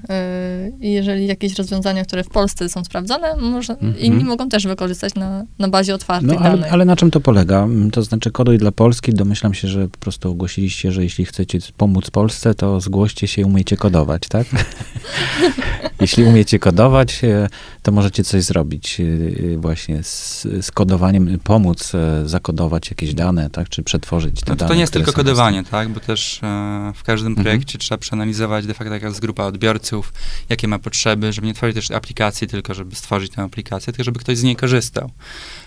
Yy, 0.81 0.89
jeżeli 0.91 1.27
jakieś 1.27 1.55
rozwiązania, 1.55 2.05
które 2.05 2.25
w 2.25 2.29
Polsce 2.29 2.69
są 2.69 2.85
sprawdzone, 2.85 3.37
może, 3.37 3.75
-hmm. 3.75 3.99
inni 3.99 4.25
mogą 4.25 4.49
też 4.49 4.67
wykorzystać 4.67 5.15
na, 5.15 5.45
na 5.59 5.69
bazie 5.69 5.95
otwartej 5.95 6.29
no, 6.29 6.39
ale, 6.39 6.71
ale, 6.71 6.85
na 6.85 6.97
czym 6.97 7.11
to 7.11 7.21
polega? 7.21 7.69
To 7.93 8.03
znaczy 8.03 8.31
koduj 8.31 8.59
dla 8.59 8.73
Polski, 8.73 9.15
domyślam 9.15 9.55
się, 9.55 9.69
że 9.69 9.89
po 9.89 9.99
prostu 9.99 10.31
ogłosiliście, 10.31 10.93
że 10.93 11.03
jeśli 11.03 11.25
chcecie 11.25 11.59
pomóc 11.77 12.11
Polsce, 12.11 12.55
to 12.55 12.81
zgłoście 12.81 13.27
się 13.27 13.43
i 13.43 13.45
umiecie 13.45 13.77
kodować, 13.77 14.23
tak? 14.29 14.47
jeśli 16.01 16.25
umiecie 16.25 16.59
kodować, 16.59 17.25
e, 17.25 17.49
to 17.83 17.93
możecie 17.93 18.25
coś 18.25 18.43
zrobić 18.43 19.01
e, 19.01 19.57
właśnie 19.57 20.03
z, 20.03 20.47
z 20.61 20.71
kodowaniem, 20.71 21.39
pomóc 21.45 21.95
e, 21.95 22.29
zakodować 22.29 22.91
jakieś 22.91 23.15
dane, 23.15 23.51
tak? 23.51 23.69
Czy 23.69 23.83
przetworzyć 23.83 24.41
te 24.41 24.53
no, 24.53 24.57
dane. 24.57 24.69
To 24.69 24.75
nie 24.75 24.81
jest 24.81 24.93
tylko 24.99 25.13
kodowanie, 25.13 25.65
tak? 25.65 25.89
Bo 25.89 26.01
też 26.01 26.41
e, 26.43 26.93
w 26.95 27.03
każdym 27.03 27.33
mhm. 27.33 27.45
projekcie 27.45 27.79
trzeba 27.79 27.99
przeanalizować 27.99 28.67
de 28.67 28.75
facto 28.75 28.95
jaka 28.95 29.07
jest 29.07 29.21
grupa 29.21 29.45
odbiorców, 29.45 30.13
jakie 30.49 30.69
ma 30.69 30.79
potrzeby, 30.79 31.33
żeby 31.33 31.47
nie 31.47 31.55
tworzyć 31.55 31.77
też 31.77 31.91
aplikacji 31.91 32.49
tylko, 32.49 32.75
żeby 32.75 32.95
stworzyć 32.95 33.33
tę 33.33 33.43
aplikację, 33.43 33.93
tylko 33.93 34.05
żeby 34.05 34.21
ktoś 34.21 34.39
z 34.39 34.43
niej 34.43 34.57
korzystał. 34.57 35.11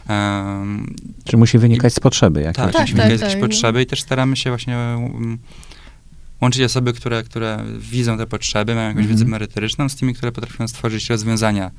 Um, 0.10 0.96
Czy 1.26 1.38
musi 1.38 1.58
wynikać 1.58 1.94
i, 1.94 1.96
z 1.96 2.00
potrzeby 2.00 2.42
jakieś? 2.42 2.56
Tak, 2.56 2.74
tak, 2.74 2.82
musi 2.82 2.94
wynikać 2.94 3.20
tak, 3.20 3.30
z 3.30 3.34
tak, 3.34 3.42
potrzeby 3.42 3.82
i 3.82 3.86
też 3.86 4.02
staramy 4.02 4.36
się 4.36 4.50
właśnie 4.50 4.78
um, 4.78 5.38
łączyć 6.42 6.62
osoby, 6.62 6.94
które, 6.94 7.24
które 7.24 7.64
widzą 7.80 8.18
te 8.18 8.28
potrzeby, 8.28 8.76
mają 8.76 8.88
jakąś 8.88 9.08
wiedzę 9.08 9.22
mhm. 9.22 9.32
merytoryczną, 9.32 9.90
z 9.90 9.96
tymi, 9.96 10.14
które 10.14 10.32
potrafią 10.32 10.68
stworzyć 10.68 11.10
rozwiązania 11.10 11.72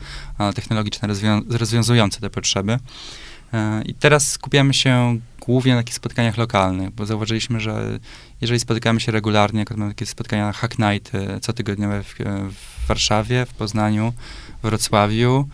technologiczne 0.54 1.08
rozwią 1.08 1.42
rozwiązujące 1.50 2.20
te 2.20 2.30
potrzeby. 2.30 2.78
E, 3.52 3.82
I 3.82 3.94
teraz 3.94 4.30
skupiamy 4.30 4.74
się 4.74 5.18
głównie 5.40 5.74
na 5.74 5.78
takich 5.80 5.94
spotkaniach 5.94 6.36
lokalnych, 6.36 6.90
bo 6.90 7.06
zauważyliśmy, 7.06 7.60
że 7.60 7.98
jeżeli 8.40 8.60
spotykamy 8.60 9.00
się 9.00 9.12
regularnie, 9.12 9.58
jak 9.58 9.76
mamy 9.76 9.90
takie 9.90 10.06
spotkania 10.06 10.52
Hack 10.52 10.78
Night 10.78 11.12
cotygodniowe 11.46 12.02
w, 12.02 12.14
w 12.52 12.86
Warszawie, 12.86 13.46
w 13.46 13.54
Poznaniu, 13.54 14.12
w 14.62 14.62
Wrocławiu, 14.62 15.48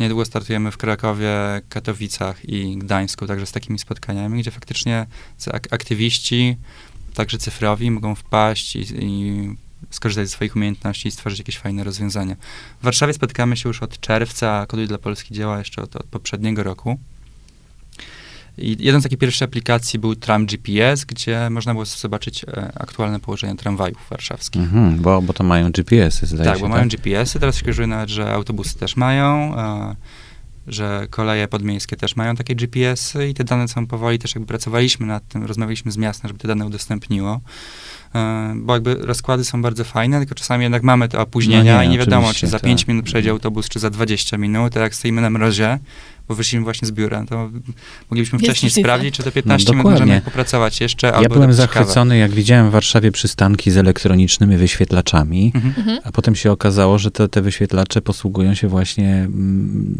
Niedługo 0.00 0.24
startujemy 0.24 0.70
w 0.70 0.76
Krakowie, 0.76 1.30
Katowicach 1.68 2.44
i 2.44 2.76
Gdańsku, 2.76 3.26
także 3.26 3.46
z 3.46 3.52
takimi 3.52 3.78
spotkaniami, 3.78 4.40
gdzie 4.40 4.50
faktycznie 4.50 5.06
aktywiści, 5.70 6.56
także 7.14 7.38
cyfrowi, 7.38 7.90
mogą 7.90 8.14
wpaść 8.14 8.76
i, 8.76 8.84
i 9.04 9.54
skorzystać 9.90 10.26
ze 10.26 10.32
swoich 10.32 10.56
umiejętności 10.56 11.08
i 11.08 11.10
stworzyć 11.10 11.38
jakieś 11.38 11.58
fajne 11.58 11.84
rozwiązania. 11.84 12.36
W 12.80 12.84
Warszawie 12.84 13.12
spotykamy 13.12 13.56
się 13.56 13.68
już 13.68 13.82
od 13.82 14.00
czerwca, 14.00 14.66
Koduj 14.66 14.86
dla 14.86 14.98
Polski 14.98 15.34
działa 15.34 15.58
jeszcze 15.58 15.82
od, 15.82 15.96
od 15.96 16.06
poprzedniego 16.06 16.62
roku. 16.62 16.98
I 18.58 18.76
jeden 18.80 19.00
z 19.00 19.04
takich 19.04 19.18
pierwszych 19.18 19.48
aplikacji 19.48 19.98
był 19.98 20.14
Tram 20.14 20.46
GPS, 20.46 21.04
gdzie 21.04 21.50
można 21.50 21.72
było 21.72 21.84
zobaczyć 21.84 22.44
e, 22.44 22.72
aktualne 22.74 23.20
położenie 23.20 23.56
tramwajów 23.56 24.06
warszawskich. 24.10 24.62
Mhm, 24.62 24.96
bo, 24.96 25.22
bo 25.22 25.32
to 25.32 25.44
mają 25.44 25.70
GPS-y, 25.70 26.26
zdaje 26.26 26.44
tak, 26.44 26.56
się. 26.56 26.60
Bo 26.60 26.66
tak, 26.66 26.70
bo 26.70 26.76
mają 26.76 26.88
GPS-y. 26.88 27.40
Teraz 27.40 27.56
się 27.56 27.62
okazuje 27.62 27.86
nawet, 27.86 28.08
że 28.08 28.32
autobusy 28.32 28.78
też 28.78 28.96
mają, 28.96 29.56
e, 29.58 29.96
że 30.66 31.06
koleje 31.10 31.48
podmiejskie 31.48 31.96
też 31.96 32.16
mają 32.16 32.36
takie 32.36 32.54
GPS-y 32.54 33.28
i 33.28 33.34
te 33.34 33.44
dane 33.44 33.68
są 33.68 33.86
powoli, 33.86 34.18
też 34.18 34.34
jakby 34.34 34.48
pracowaliśmy 34.48 35.06
nad 35.06 35.28
tym, 35.28 35.44
rozmawialiśmy 35.44 35.92
z 35.92 35.96
miastem, 35.96 36.28
żeby 36.28 36.40
te 36.40 36.48
dane 36.48 36.66
udostępniło. 36.66 37.40
E, 38.14 38.54
bo 38.56 38.74
jakby 38.74 38.94
rozkłady 38.94 39.44
są 39.44 39.62
bardzo 39.62 39.84
fajne, 39.84 40.18
tylko 40.18 40.34
czasami 40.34 40.62
jednak 40.62 40.82
mamy 40.82 41.08
te 41.08 41.18
opóźnienia 41.18 41.74
no 41.76 41.82
nie, 41.82 41.86
i 41.86 41.90
nie 41.90 41.98
wiadomo, 41.98 42.34
czy 42.34 42.46
za 42.46 42.58
5 42.58 42.80
tak. 42.80 42.88
minut 42.88 43.04
przejdzie 43.04 43.30
autobus, 43.30 43.68
czy 43.68 43.78
za 43.78 43.90
20 43.90 44.38
minut, 44.38 44.76
a 44.76 44.80
jak 44.80 44.94
stoimy 44.94 45.20
na 45.20 45.30
mrozie, 45.30 45.78
bo 46.28 46.34
wyszliśmy 46.34 46.64
właśnie 46.64 46.88
z 46.88 46.92
biura, 46.92 47.24
to 47.28 47.50
moglibyśmy 48.10 48.38
wcześniej 48.38 48.70
sprawdzić, 48.70 49.14
czy 49.14 49.22
te 49.22 49.32
15 49.32 49.72
no, 49.72 49.82
możemy 49.82 50.20
popracować 50.20 50.80
jeszcze, 50.80 51.06
ja 51.06 51.12
albo 51.12 51.34
byłem 51.34 51.52
zachwycony, 51.52 52.18
jak 52.18 52.30
widziałem 52.30 52.68
w 52.68 52.72
Warszawie 52.72 53.12
przystanki 53.12 53.70
z 53.70 53.76
elektronicznymi 53.76 54.56
wyświetlaczami, 54.56 55.52
mhm. 55.54 55.74
mhm. 55.76 55.98
a 56.04 56.12
potem 56.12 56.34
się 56.34 56.52
okazało, 56.52 56.98
że 56.98 57.10
te, 57.10 57.28
te 57.28 57.42
wyświetlacze 57.42 58.02
posługują 58.02 58.54
się 58.54 58.68
właśnie 58.68 59.14
mm, 59.14 59.96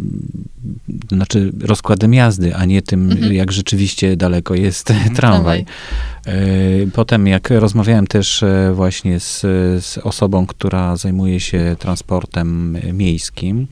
znaczy 1.08 1.52
rozkładem 1.60 2.14
jazdy, 2.14 2.54
a 2.54 2.64
nie 2.64 2.82
tym, 2.82 3.10
mhm. 3.10 3.32
jak 3.32 3.52
rzeczywiście 3.52 4.16
daleko 4.16 4.54
jest 4.54 4.92
tramwaj. 5.16 5.64
E, 6.26 6.34
potem 6.92 7.26
jak 7.26 7.50
rozmawiałem 7.50 8.06
też 8.06 8.42
e, 8.42 8.72
właśnie 8.74 9.20
z, 9.20 9.40
z 9.84 9.98
osobą, 9.98 10.46
która 10.46 10.96
zajmuje 10.96 11.40
się 11.40 11.76
transportem 11.78 12.78
miejskim. 12.92 13.66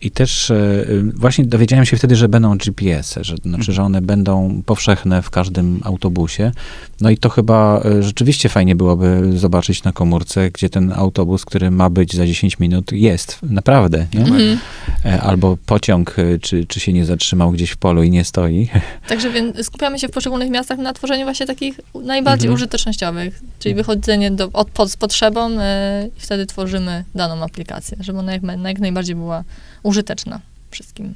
I 0.00 0.10
też 0.10 0.50
e, 0.50 0.84
właśnie 1.14 1.44
dowiedziałem 1.44 1.86
się 1.86 1.96
wtedy, 1.96 2.16
że 2.16 2.28
będą 2.28 2.56
GPS-y, 2.58 3.24
że, 3.24 3.36
znaczy, 3.36 3.72
że 3.72 3.82
one 3.82 4.00
będą 4.02 4.62
powszechne 4.66 5.22
w 5.22 5.30
każdym 5.30 5.80
autobusie. 5.84 6.52
No 7.00 7.10
i 7.10 7.18
to 7.18 7.28
chyba 7.28 7.80
e, 7.84 8.02
rzeczywiście 8.02 8.48
fajnie 8.48 8.76
byłoby 8.76 9.32
zobaczyć 9.38 9.84
na 9.84 9.92
komórce, 9.92 10.50
gdzie 10.50 10.70
ten 10.70 10.92
autobus, 10.92 11.44
który 11.44 11.70
ma 11.70 11.90
być 11.90 12.16
za 12.16 12.26
10 12.26 12.58
minut, 12.58 12.92
jest 12.92 13.38
naprawdę. 13.42 14.06
Nie? 14.14 14.20
Mhm. 14.20 14.58
E, 15.04 15.20
Albo 15.22 15.56
pociąg, 15.66 16.18
e, 16.18 16.38
czy, 16.38 16.64
czy 16.66 16.80
się 16.80 16.92
nie 16.92 17.04
zatrzymał 17.04 17.50
gdzieś 17.52 17.70
w 17.70 17.76
polu 17.76 18.02
i 18.02 18.10
nie 18.10 18.24
stoi. 18.24 18.68
Także 19.08 19.30
więc 19.30 19.66
skupiamy 19.66 19.98
się 19.98 20.08
w 20.08 20.10
poszczególnych 20.10 20.50
miastach 20.50 20.78
na 20.78 20.92
tworzeniu 20.92 21.24
właśnie 21.24 21.46
takich 21.46 21.80
najbardziej 21.94 22.46
Mhm. 22.48 22.54
użytecznościowych, 22.54 23.42
czyli 23.58 23.74
wychodzenie 23.74 24.30
do, 24.30 24.50
od, 24.52 24.70
pod, 24.70 24.90
z 24.90 24.96
potrzebą 24.96 25.50
e, 25.60 26.08
i 26.16 26.20
wtedy 26.20 26.46
tworzymy 26.46 27.04
daną 27.14 27.44
aplikację, 27.44 27.96
żeby 28.00 28.18
ona 28.18 28.32
jak, 28.32 28.42
jak 28.64 28.78
najbardziej 28.78 29.16
była 29.16 29.44
użyteczna 29.86 30.40
wszystkim. 30.70 31.14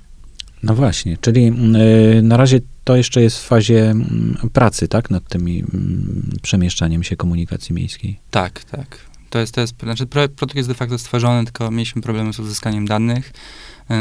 No 0.63 0.75
właśnie, 0.75 1.17
czyli 1.21 1.45
mm, 1.45 1.77
y, 1.77 2.23
na 2.23 2.37
razie 2.37 2.61
to 2.85 2.97
jeszcze 2.97 3.23
jest 3.23 3.39
w 3.39 3.47
fazie 3.47 3.91
mm, 3.91 4.37
pracy, 4.53 4.89
tak, 4.89 5.11
nad 5.11 5.29
tymi 5.29 5.59
mm, 5.59 6.31
przemieszczaniem 6.43 7.03
się 7.03 7.17
komunikacji 7.17 7.75
miejskiej. 7.75 8.21
Tak, 8.31 8.65
tak. 8.65 8.99
To 9.31 9.39
jest, 9.39 9.55
to 9.55 9.61
jest, 9.61 9.75
znaczy 9.83 10.07
pro- 10.07 10.29
produkt 10.29 10.57
jest 10.57 10.69
de 10.69 10.75
facto 10.75 10.99
stworzony, 10.99 11.45
tylko 11.45 11.71
mieliśmy 11.71 12.03
problemy 12.03 12.33
z 12.33 12.39
uzyskaniem 12.39 12.87
danych, 12.87 13.33
yy, 13.91 13.97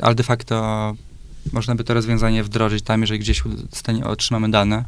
ale 0.00 0.14
de 0.14 0.22
facto 0.22 0.94
można 1.52 1.74
by 1.74 1.84
to 1.84 1.94
rozwiązanie 1.94 2.44
wdrożyć 2.44 2.84
tam, 2.84 3.00
jeżeli 3.00 3.20
gdzieś 3.20 3.42
otrzymamy 4.04 4.50
dane 4.50 4.84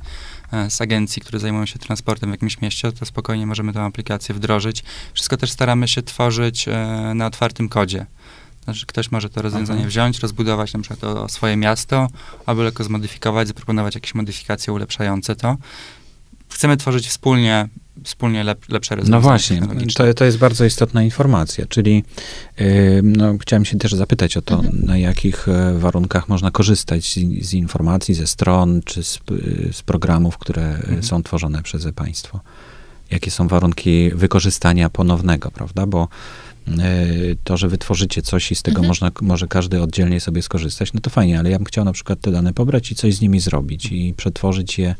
e, 0.52 0.70
z 0.70 0.80
agencji, 0.80 1.22
które 1.22 1.38
zajmują 1.38 1.66
się 1.66 1.78
transportem 1.78 2.30
w 2.30 2.32
jakimś 2.32 2.60
mieście, 2.60 2.92
to 2.92 3.06
spokojnie 3.06 3.46
możemy 3.46 3.72
tę 3.72 3.82
aplikację 3.82 4.34
wdrożyć. 4.34 4.84
Wszystko 5.14 5.36
też 5.36 5.50
staramy 5.50 5.88
się 5.88 6.02
tworzyć 6.02 6.68
e, 6.68 7.12
na 7.14 7.26
otwartym 7.26 7.68
kodzie. 7.68 8.06
Znaczy, 8.66 8.86
ktoś 8.86 9.10
może 9.10 9.28
to 9.30 9.42
rozwiązanie 9.42 9.80
Aha. 9.80 9.88
wziąć, 9.88 10.18
rozbudować 10.20 10.72
na 10.72 10.80
przykład 10.80 11.04
o, 11.04 11.22
o 11.24 11.28
swoje 11.28 11.56
miasto, 11.56 12.08
albo 12.46 12.62
lekko 12.62 12.84
zmodyfikować, 12.84 13.48
zaproponować 13.48 13.94
jakieś 13.94 14.14
modyfikacje 14.14 14.72
ulepszające 14.72 15.36
to. 15.36 15.56
Chcemy 16.52 16.76
tworzyć 16.76 17.08
wspólnie, 17.08 17.68
wspólnie 18.04 18.44
lep, 18.44 18.68
lepsze 18.68 18.96
rozwiązania 18.96 19.16
No 19.16 19.22
właśnie, 19.22 19.58
technologiczne. 19.58 20.06
to, 20.06 20.14
to 20.14 20.24
jest 20.24 20.38
bardzo 20.38 20.64
istotna 20.64 21.02
informacja, 21.02 21.66
czyli 21.66 22.04
y, 22.60 23.00
no, 23.04 23.38
chciałem 23.38 23.64
się 23.64 23.78
też 23.78 23.92
zapytać 23.92 24.36
o 24.36 24.42
to, 24.42 24.54
Mhm. 24.54 24.84
na 24.84 24.98
jakich 24.98 25.48
e, 25.48 25.78
warunkach 25.78 26.28
można 26.28 26.50
korzystać 26.50 27.04
z, 27.04 27.14
z 27.46 27.54
informacji, 27.54 28.14
ze 28.14 28.26
stron, 28.26 28.80
czy 28.84 29.02
z, 29.02 29.18
z 29.72 29.82
programów, 29.82 30.38
które 30.38 30.62
e, 30.62 30.74
Mhm. 30.76 31.02
są 31.02 31.22
tworzone 31.22 31.62
przez 31.62 31.86
państwo. 31.94 32.40
Jakie 33.10 33.30
są 33.30 33.48
warunki 33.48 34.10
wykorzystania 34.14 34.90
ponownego, 34.90 35.50
prawda? 35.50 35.86
Bo 35.86 36.08
to, 37.44 37.56
że 37.56 37.68
wytworzycie 37.68 38.22
coś 38.22 38.52
i 38.52 38.54
z 38.54 38.62
tego 38.62 38.78
Mhm. 38.78 38.88
można, 38.88 39.10
może 39.20 39.48
każdy 39.48 39.82
oddzielnie 39.82 40.20
sobie 40.20 40.42
skorzystać, 40.42 40.92
no 40.92 41.00
to 41.00 41.10
fajnie, 41.10 41.38
ale 41.38 41.50
ja 41.50 41.58
bym 41.58 41.64
chciał 41.64 41.84
na 41.84 41.92
przykład 41.92 42.20
te 42.20 42.30
dane 42.30 42.52
pobrać 42.52 42.92
i 42.92 42.94
coś 42.94 43.14
z 43.14 43.20
nimi 43.20 43.40
zrobić 43.40 43.92
i 43.92 44.14
przetworzyć 44.16 44.78
je 44.78 44.94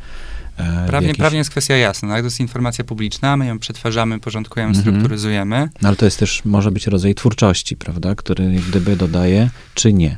Prawnie, 0.87 1.09
jakiś... 1.09 1.19
prawnie 1.19 1.39
jest 1.39 1.51
kwestia 1.51 1.77
jasna. 1.77 2.09
Tak? 2.09 2.21
To 2.21 2.25
jest 2.27 2.41
informacja 2.41 2.85
publiczna, 2.85 3.37
my 3.37 3.47
ją 3.47 3.59
przetwarzamy, 3.59 4.21
porządkujemy, 4.21 4.71
Mhm. 4.71 4.85
strukturyzujemy. 4.87 5.69
No 5.83 5.89
ale 5.89 5.97
to 5.97 6.05
jest 6.05 6.19
też, 6.19 6.43
może 6.45 6.71
być 6.71 6.87
rodzaj 6.87 7.15
twórczości, 7.15 7.77
prawda, 7.77 8.15
który 8.15 8.45
gdyby 8.69 8.97
dodaje, 8.97 9.51
czy 9.75 9.93
nie. 9.93 10.17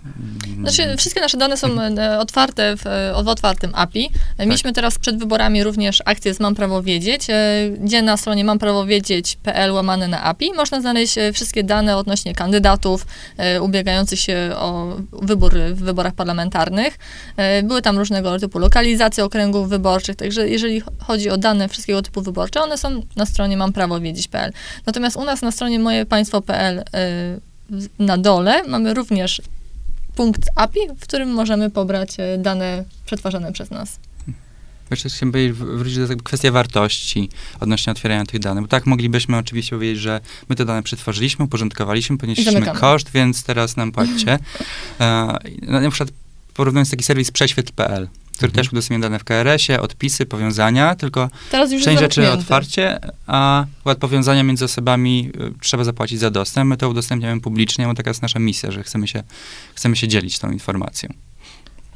Znaczy, 0.60 0.96
wszystkie 0.96 1.20
nasze 1.20 1.36
dane 1.38 1.56
są 1.56 1.80
e, 1.82 2.18
otwarte 2.18 2.76
w, 2.76 2.86
e, 2.86 3.22
w 3.24 3.28
otwartym 3.28 3.70
API. 3.74 4.10
E, 4.38 4.46
Mieliśmy 4.46 4.72
teraz 4.72 4.98
przed 4.98 5.18
wyborami 5.18 5.64
również 5.64 6.02
akcję 6.04 6.34
z 6.34 6.40
Mam 6.40 6.54
Prawo 6.54 6.82
Wiedzieć, 6.82 7.30
e, 7.30 7.34
gdzie 7.80 8.02
na 8.02 8.16
stronie 8.16 8.44
mamprawowiedzieć.pl 8.44 9.72
łamane 9.72 10.08
na 10.08 10.22
API 10.22 10.52
można 10.54 10.80
znaleźć 10.80 11.18
e, 11.18 11.32
wszystkie 11.32 11.64
dane 11.64 11.96
odnośnie 11.96 12.34
kandydatów 12.34 13.06
e, 13.36 13.62
ubiegających 13.62 14.20
się 14.20 14.52
o 14.56 14.96
wybór 15.12 15.54
w 15.72 15.80
wyborach 15.82 16.14
parlamentarnych. 16.14 16.98
E, 17.36 17.62
Były 17.62 17.82
tam 17.82 17.98
różnego 17.98 18.38
typu 18.38 18.58
lokalizacje 18.58 19.24
okręgów 19.24 19.68
wyborczych, 19.68 20.16
także 20.28 20.48
jeżeli 20.48 20.82
chodzi 20.98 21.30
o 21.30 21.36
dane 21.36 21.68
wszystkiego 21.68 22.02
typu 22.02 22.22
wyborcze, 22.22 22.60
one 22.60 22.78
są 22.78 23.02
na 23.16 23.26
stronie 23.26 23.56
mamprawowiedzieć.pl. 23.56 24.52
Natomiast 24.86 25.16
u 25.16 25.24
nas 25.24 25.42
na 25.42 25.52
stronie 25.52 25.78
mojepaństwo.pl 25.78 26.84
w- 27.70 27.88
na 27.98 28.18
dole 28.18 28.62
mamy 28.68 28.94
również 28.94 29.42
punkt 30.14 30.42
API, 30.54 30.80
w 30.98 31.00
którym 31.00 31.30
możemy 31.30 31.70
pobrać 31.70 32.10
e, 32.18 32.38
dane 32.38 32.84
przetwarzane 33.06 33.52
przez 33.52 33.70
nas. 33.70 33.98
Jeszcze 34.90 35.08
w- 35.52 35.56
wrócić 35.78 35.98
do 35.98 36.08
tego 36.08 36.22
kwestia 36.22 36.52
wartości 36.52 37.30
odnośnie 37.60 37.90
otwierania 37.92 38.24
tych 38.26 38.40
danych, 38.40 38.62
bo 38.62 38.68
tak 38.68 38.86
moglibyśmy 38.86 39.36
oczywiście 39.36 39.76
powiedzieć, 39.76 39.98
że 40.02 40.20
my 40.48 40.56
te 40.56 40.64
dane 40.64 40.82
przetworzyliśmy, 40.82 41.44
uporządkowaliśmy, 41.44 42.18
ponieśliśmy 42.18 42.52
zamykamy. 42.52 42.80
koszt, 42.80 43.10
więc 43.10 43.44
teraz 43.44 43.76
nam 43.76 43.92
płacicie. 43.92 44.38
e, 45.00 45.38
na 45.62 45.90
przykład 45.90 46.10
porównując 46.54 46.90
taki 46.90 47.04
serwis 47.04 47.30
prześwietl.pl, 47.30 48.08
który 48.38 48.50
Mhm. 48.50 48.64
też 48.64 48.72
udostępnia 48.72 49.08
dane 49.08 49.18
w 49.18 49.24
KRS-ie, 49.24 49.80
odpisy, 49.80 50.26
powiązania, 50.26 50.94
tylko 50.94 51.30
Teraz 51.50 51.72
już 51.72 51.82
część 51.84 52.00
rzeczy 52.00 52.30
otwarcie, 52.30 52.98
a 53.26 53.66
powiązania 54.00 54.42
między 54.42 54.64
osobami 54.64 55.30
y, 55.40 55.52
trzeba 55.60 55.84
zapłacić 55.84 56.18
za 56.20 56.30
dostęp. 56.30 56.68
My 56.68 56.76
to 56.76 56.88
udostępniamy 56.88 57.40
publicznie, 57.40 57.86
bo 57.86 57.94
taka 57.94 58.10
jest 58.10 58.22
nasza 58.22 58.38
misja, 58.38 58.70
że 58.70 58.82
chcemy 58.82 59.08
się, 59.08 59.22
chcemy 59.74 59.96
się 59.96 60.08
dzielić 60.08 60.38
tą 60.38 60.50
informacją. 60.50 61.08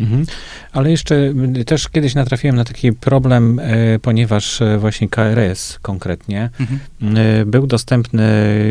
Mhm. 0.01 0.27
Ale 0.73 0.91
jeszcze 0.91 1.15
y, 1.57 1.65
też 1.65 1.89
kiedyś 1.89 2.15
natrafiłem 2.15 2.57
na 2.57 2.65
taki 2.65 2.93
problem, 2.93 3.59
e, 3.63 3.99
ponieważ 3.99 4.61
właśnie 4.79 5.09
KRS 5.09 5.79
konkretnie 5.83 6.51
Mhm. 6.61 6.81
e, 7.17 7.45
był 7.47 7.67
dostępny 7.67 8.27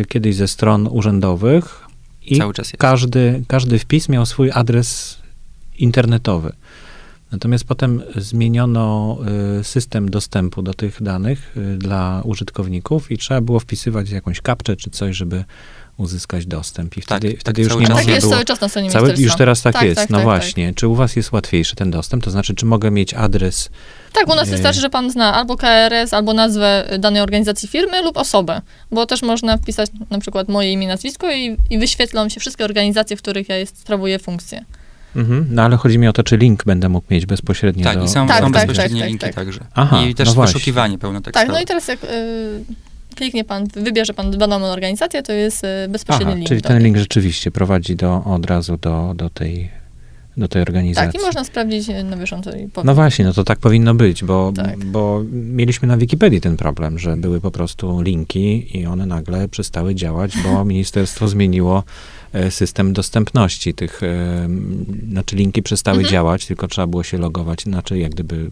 kiedyś 0.10 0.36
ze 0.36 0.48
stron 0.48 0.88
urzędowych 0.92 1.82
i 2.26 2.38
Cały 2.38 2.54
czas 2.54 2.68
jest. 2.68 2.78
każdy, 2.82 3.44
każdy 3.48 3.80
wpis 3.80 4.10
miał 4.10 4.26
swój 4.26 4.52
adres 4.54 5.18
internetowy. 5.78 6.54
Natomiast 7.32 7.64
potem 7.64 8.04
zmieniono 8.16 9.18
y, 9.60 9.64
system 9.64 10.10
dostępu 10.10 10.62
do 10.62 10.74
tych 10.74 11.04
danych 11.04 11.58
y, 11.58 11.78
dla 11.78 12.22
użytkowników 12.26 13.12
i 13.12 13.18
trzeba 13.18 13.42
było 13.42 13.60
wpisywać 13.60 14.10
jakąś 14.10 14.42
kapczę 14.42 14.76
czy 14.76 14.90
coś, 14.90 15.16
żeby 15.16 15.44
uzyskać 15.98 16.46
dostęp. 16.46 16.98
I 16.98 17.02
Tak, 17.02 17.20
wtedy, 17.20 17.34
tak, 17.34 17.42
wtedy 17.42 17.62
już 17.62 17.70
cały 17.72 17.82
nie 17.82 17.88
czas 17.88 17.96
Tak 17.96 17.98
można 17.98 18.14
jest 18.14 18.26
było... 18.26 18.34
cały 18.34 18.46
czas 18.46 18.62
na 18.62 18.70
stronie 18.70 18.90
Cały, 18.90 19.14
już 19.18 19.36
teraz 19.36 19.62
tak, 19.62 19.74
Tak, 19.74 19.84
jest. 19.84 19.96
tak, 19.96 20.10
no 20.10 20.18
tak, 20.18 20.24
właśnie. 20.24 20.74
Czy 20.74 20.88
u 20.88 20.96
was 20.96 21.16
jest 21.16 21.32
łatwiejszy 21.32 21.76
ten 21.76 21.92
dostęp? 21.92 22.24
To 22.24 22.32
znaczy, 22.32 22.56
czy 22.56 22.66
mogę 22.66 22.92
mieć 22.92 23.14
adres 23.14 23.70
Tak, 24.14 24.30
u 24.30 24.36
nas 24.36 24.48
Nie. 24.48 24.54
wystarczy, 24.54 24.80
że 24.82 24.90
pan 24.90 25.12
zna 25.12 25.34
albo 25.34 25.58
KRS, 25.58 26.14
albo 26.14 26.34
nazwę 26.34 26.98
danej 27.00 27.22
organizacji 27.22 27.68
firmy 27.70 28.02
lub 28.02 28.18
osobę, 28.18 28.62
bo 28.92 29.06
też 29.06 29.22
można 29.22 29.58
wpisać 29.58 29.90
na 30.10 30.20
przykład 30.20 30.50
moje 30.50 30.72
imię, 30.72 30.88
nazwisko 30.88 31.32
i, 31.32 31.58
i 31.70 31.80
wyświetlą 31.80 32.30
się 32.30 32.40
wszystkie 32.40 32.66
organizacje, 32.66 33.18
w 33.18 33.22
których 33.22 33.50
ja 33.50 33.58
jest, 33.58 33.80
sprawuję 33.80 34.20
funkcję. 34.20 34.66
Mhm. 35.16 35.48
No 35.50 35.62
ale 35.62 35.78
chodzi 35.78 36.00
mi 36.00 36.08
o 36.08 36.14
to, 36.14 36.24
czy 36.24 36.38
link 36.38 36.66
będę 36.66 36.90
mógł 36.90 37.08
mieć 37.12 37.26
bezpośrednio 37.26 37.84
Tak, 37.84 37.98
do... 37.98 38.04
i 38.04 38.08
są, 38.08 38.28
Tak, 38.28 38.40
są 38.40 38.52
tak, 38.52 38.54
bezpośrednie 38.54 39.00
tak, 39.00 39.04
tak, 39.04 39.10
linki 39.10 39.26
tak. 39.26 39.36
także. 39.36 39.60
Aha, 39.76 40.02
I 40.02 40.16
też 40.16 40.36
no 40.36 40.42
wyszukiwanie 40.42 40.98
pełnotekstowe. 40.98 41.46
Tak, 41.46 41.56
no 41.56 41.62
i 41.62 41.66
teraz 41.66 41.88
jak 41.88 42.04
y, 42.04 42.08
kliknie 43.16 43.44
pan, 43.44 43.68
wybierze 43.68 44.14
pan 44.14 44.32
daną 44.32 44.66
organizację, 44.66 45.24
to 45.24 45.32
jest 45.32 45.64
y, 45.64 45.68
bezpośredni 45.90 46.32
Aha, 46.32 46.36
link. 46.36 46.48
czyli 46.48 46.62
ten 46.62 46.84
link 46.84 46.98
rzeczywiście 46.98 47.52
prowadzi 47.52 47.96
do, 47.96 48.24
od 48.24 48.46
razu 48.46 48.78
do, 48.78 49.14
do, 49.16 49.30
tej, 49.30 49.70
do 50.42 50.48
tej 50.48 50.62
organizacji. 50.62 51.12
Tak, 51.12 51.22
i 51.22 51.26
można 51.26 51.44
sprawdzić 51.44 51.90
y, 51.90 52.04
na 52.04 52.18
bieżąco. 52.18 52.52
i 52.56 52.70
No 52.84 52.96
właśnie, 52.96 53.26
no 53.26 53.34
to 53.34 53.44
tak 53.44 53.60
powinno 53.60 53.94
być, 53.96 54.24
bo, 54.24 54.54
Tak. 54.56 54.86
bo 54.86 55.22
mieliśmy 55.32 55.88
na 55.88 55.98
Wikipedii 55.98 56.42
ten 56.42 56.58
problem, 56.58 57.00
że 57.00 57.18
były 57.18 57.42
po 57.42 57.52
prostu 57.52 58.02
linki 58.02 58.78
i 58.80 58.86
one 58.86 59.06
nagle 59.06 59.48
przestały 59.48 59.96
działać, 59.96 60.32
bo 60.44 60.66
ministerstwo 60.72 61.28
zmieniło 61.28 61.84
e, 62.34 62.52
system 62.52 62.94
dostępności 62.94 63.74
tych, 63.74 64.04
e, 64.04 64.48
znaczy 65.12 65.36
linki 65.36 65.64
przestały 65.64 65.98
Mhm. 65.98 66.12
działać, 66.12 66.46
tylko 66.46 66.68
trzeba 66.68 66.88
było 66.88 67.04
się 67.04 67.18
logować, 67.18 67.62
znaczy 67.64 67.98
jak 68.00 68.12
gdyby 68.12 68.50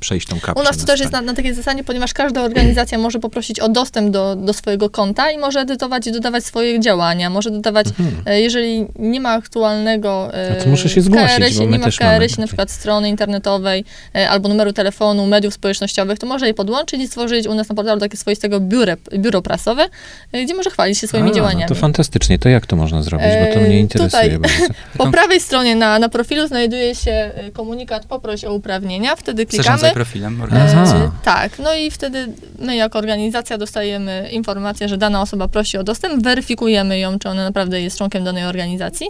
przejść 0.00 0.26
tą 0.28 0.40
kapczę. 0.40 0.60
U 0.62 0.64
nas 0.64 0.76
to 0.76 0.86
też 0.86 1.00
jest 1.00 1.12
na, 1.12 1.20
na 1.20 1.34
takiej 1.34 1.54
zasadzie, 1.54 1.84
ponieważ 1.84 2.12
każda 2.12 2.42
organizacja 2.42 2.98
może 2.98 3.18
poprosić 3.18 3.60
o 3.60 3.68
dostęp 3.68 4.10
do, 4.10 4.36
do 4.36 4.52
swojego 4.52 4.90
konta 4.90 5.30
i 5.30 5.38
może 5.38 5.60
edytować 5.60 6.06
i 6.06 6.12
dodawać 6.12 6.44
swoje 6.44 6.80
działania, 6.80 7.30
może 7.30 7.50
dodawać, 7.50 7.86
Mhm. 7.86 8.10
e, 8.26 8.40
jeżeli 8.40 8.86
nie 8.98 9.20
ma 9.20 9.30
aktualnego 9.32 10.34
e, 10.34 10.56
No 10.58 10.64
to 10.64 10.70
muszę 10.70 10.88
się 10.88 11.00
zgłosić, 11.00 11.31
my 11.38 11.66
nie 11.66 11.78
ma 11.78 11.90
w 11.90 11.96
KRS-ie 11.96 12.40
na 12.40 12.46
przykład 12.46 12.70
strony 12.70 13.08
internetowej 13.08 13.84
e, 14.14 14.30
albo 14.30 14.48
numeru 14.48 14.72
telefonu, 14.72 15.26
mediów 15.26 15.54
społecznościowych, 15.54 16.18
to 16.18 16.26
może 16.26 16.46
je 16.46 16.54
podłączyć 16.54 17.00
i 17.00 17.08
stworzyć 17.08 17.46
u 17.46 17.54
nas 17.54 17.68
na 17.68 17.74
portalu 17.74 18.00
takie 18.00 18.16
swoistego 18.16 18.60
biurę, 18.60 18.96
biuro 19.18 19.42
prasowe, 19.42 19.88
e, 20.32 20.44
gdzie 20.44 20.54
może 20.54 20.70
chwalić 20.70 20.98
się 20.98 21.08
swoimi 21.08 21.30
A, 21.30 21.34
działaniami. 21.34 21.62
No 21.62 21.68
to 21.68 21.74
fantastycznie, 21.74 22.38
to 22.38 22.48
jak 22.48 22.66
to 22.66 22.76
można 22.76 23.02
zrobić, 23.02 23.26
bo 23.46 23.54
to 23.54 23.60
E, 23.60 23.68
mnie 23.68 23.80
interesuje 23.80 24.22
tutaj- 24.22 24.38
bardzo. 24.58 24.74
Po 24.98 25.10
prawej 25.10 25.40
stronie 25.40 25.76
na, 25.76 25.98
na 25.98 26.08
profilu 26.08 26.46
znajduje 26.46 26.94
się 26.94 27.30
komunikat 27.52 28.06
poproś 28.06 28.44
o 28.44 28.54
uprawnienia, 28.54 29.16
wtedy 29.16 29.46
klikamy. 29.46 29.64
Zarządzaj 29.64 29.92
profilem 29.94 30.40
organizacji. 30.42 30.96
Aha. 30.96 31.12
tak, 31.24 31.58
no 31.58 31.74
i 31.74 31.90
wtedy 31.90 32.28
my 32.58 32.76
jako 32.76 32.98
organizacja 32.98 33.58
dostajemy 33.58 34.28
informację, 34.32 34.88
że 34.88 34.96
dana 34.98 35.22
osoba 35.22 35.48
prosi 35.48 35.78
o 35.78 35.84
dostęp, 35.84 36.22
weryfikujemy 36.24 36.98
ją, 36.98 37.18
czy 37.18 37.28
ona 37.28 37.44
naprawdę 37.44 37.80
jest 37.82 37.98
członkiem 37.98 38.24
danej 38.24 38.44
organizacji 38.44 39.06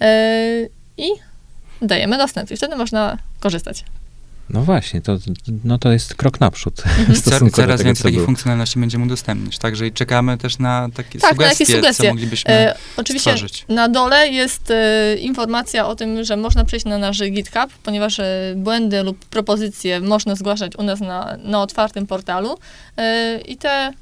e, 0.00 0.68
i 0.98 1.06
dajemy 1.86 2.18
dostęp 2.18 2.50
i 2.50 2.56
wtedy 2.56 2.76
można 2.76 3.18
korzystać. 3.40 3.84
No 4.50 4.62
właśnie, 4.62 5.00
to, 5.00 5.16
no 5.64 5.78
to 5.78 5.92
jest 5.92 6.14
krok 6.14 6.40
naprzód. 6.40 6.82
Mhm. 6.86 7.50
Coraz 7.52 7.82
więcej 7.82 8.02
takich 8.02 8.14
było. 8.14 8.26
funkcjonalności 8.26 8.80
będziemy 8.80 9.04
udostępniać. 9.04 9.58
Także 9.58 9.86
i 9.86 9.92
czekamy 9.92 10.38
też 10.38 10.58
na 10.58 10.88
takie 10.94 11.18
tak, 11.18 11.30
sugestie, 11.30 11.64
na 11.64 11.76
sugestie. 11.76 12.02
co 12.02 12.08
moglibyśmy 12.08 12.50
e, 12.50 12.74
Oczywiście 12.96 13.30
stworzyć. 13.30 13.64
na 13.68 13.88
dole 13.88 14.28
jest 14.28 14.70
e, 14.70 15.16
informacja 15.16 15.86
o 15.86 15.96
tym, 15.96 16.24
że 16.24 16.36
można 16.36 16.64
przejść 16.64 16.86
na 16.86 16.98
nasz 16.98 17.18
GitHub, 17.30 17.70
ponieważ 17.82 18.20
e, 18.20 18.54
błędy 18.56 19.02
lub 19.02 19.24
propozycje 19.24 20.00
można 20.00 20.34
zgłaszać 20.34 20.76
u 20.76 20.82
nas 20.82 21.00
na, 21.00 21.36
na 21.44 21.62
otwartym 21.62 22.06
portalu 22.06 22.58
e, 22.96 23.40
i 23.40 23.56
te 23.56 23.92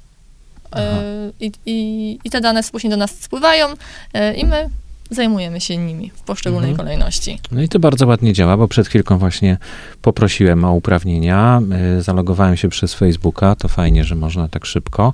e, 0.76 1.30
i, 1.40 1.52
i, 1.66 2.18
I 2.24 2.30
te 2.30 2.40
dane 2.40 2.62
później 2.72 2.90
do 2.90 2.96
nas 2.96 3.10
spływają 3.20 3.66
e, 4.14 4.34
i 4.34 4.46
my 4.46 4.68
zajmujemy 5.14 5.60
się 5.60 5.76
nimi 5.76 6.10
w 6.14 6.22
poszczególnej 6.22 6.70
mhm. 6.70 6.86
kolejności. 6.86 7.38
No 7.52 7.62
i 7.62 7.68
to 7.68 7.78
bardzo 7.78 8.06
ładnie 8.06 8.32
działa, 8.32 8.56
bo 8.56 8.68
przed 8.68 8.88
chwilką 8.88 9.18
właśnie 9.18 9.58
poprosiłem 10.02 10.64
o 10.64 10.72
uprawnienia, 10.72 11.62
y, 11.98 12.02
zalogowałem 12.02 12.56
się 12.56 12.68
przez 12.68 12.94
Facebooka, 12.94 13.54
to 13.54 13.68
fajnie, 13.68 14.04
że 14.04 14.14
można 14.14 14.48
tak 14.48 14.66
szybko. 14.66 15.12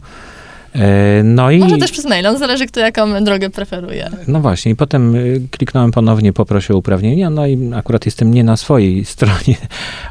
E, 0.75 1.23
no 1.23 1.51
i... 1.51 1.59
Może 1.59 1.79
też 1.79 1.91
przez 1.91 2.05
maila, 2.05 2.33
no 2.33 2.39
zależy 2.39 2.67
kto 2.67 2.81
jaką 2.81 3.25
drogę 3.25 3.51
preferuje. 3.51 4.11
No 4.29 4.41
właśnie, 4.41 4.73
i 4.73 4.77
potem 4.77 5.15
y, 5.15 5.41
kliknąłem 5.51 5.91
ponownie, 5.91 6.33
poprosił 6.33 6.75
o 6.77 6.79
uprawnienia, 6.79 7.31
no 7.31 7.47
i 7.47 7.71
akurat 7.75 8.07
jestem 8.07 8.35
nie 8.35 8.45
na 8.45 8.57
swojej 8.57 9.05
stronie, 9.15 9.57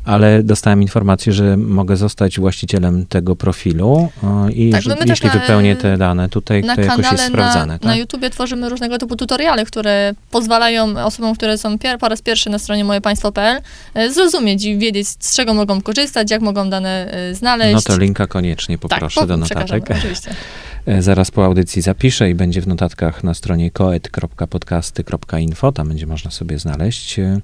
ale 0.06 0.44
dostałem 0.44 0.82
informację, 0.82 1.34
że 1.34 1.58
mogę 1.58 1.98
zostać 1.98 2.40
właścicielem 2.40 3.06
tego 3.06 3.36
profilu 3.36 4.10
i 4.54 4.72
tak, 4.72 4.82
że, 4.82 4.96
jeśli 5.06 5.28
na, 5.28 5.34
wypełnię 5.34 5.76
te 5.76 5.98
dane 5.98 6.30
tutaj, 6.30 6.64
to 6.76 6.82
jakoś 6.82 7.12
jest 7.12 7.28
sprawdzane. 7.28 7.74
Na, 7.74 7.80
tak? 7.80 7.84
na 7.84 7.96
YouTubie 7.96 8.30
tworzymy 8.30 8.70
różnego 8.70 8.98
typu 8.98 9.16
tutoriale, 9.16 9.66
które 9.66 10.14
pozwalają 10.32 11.06
osobom, 11.06 11.36
które 11.36 11.58
są 11.58 11.80
pier 11.80 12.00
po 12.00 12.10
raz 12.10 12.22
pierwszy 12.22 12.50
na 12.50 12.60
stronie 12.60 12.84
mojepaństwo.pl 12.86 13.62
e, 13.94 14.12
zrozumieć 14.12 14.66
i 14.66 14.78
wiedzieć, 14.78 15.08
z 15.08 15.36
czego 15.36 15.54
mogą 15.54 15.82
korzystać, 15.82 16.32
jak 16.32 16.42
mogą 16.42 16.70
dane 16.70 17.12
e, 17.12 17.36
znaleźć. 17.36 17.74
No 17.74 17.82
to 17.82 18.00
linka 18.00 18.28
koniecznie 18.28 18.78
tak, 18.78 18.90
poproszę 18.90 19.20
tak, 19.20 19.30
do 19.30 19.38
notatek. 19.38 19.92
Oczywiście. 19.92 20.36
E, 20.88 21.02
zaraz 21.02 21.32
po 21.32 21.46
audycji 21.46 21.82
zapiszę 21.82 22.30
i 22.30 22.36
będzie 22.36 22.62
w 22.62 22.68
notatkach 22.68 23.24
na 23.24 23.34
stronie 23.34 23.72
koet.podcasty.info, 23.72 25.72
tam 25.72 25.88
będzie 25.88 26.08
można 26.08 26.32
sobie 26.32 26.60
znaleźć. 26.60 27.20
E, 27.20 27.42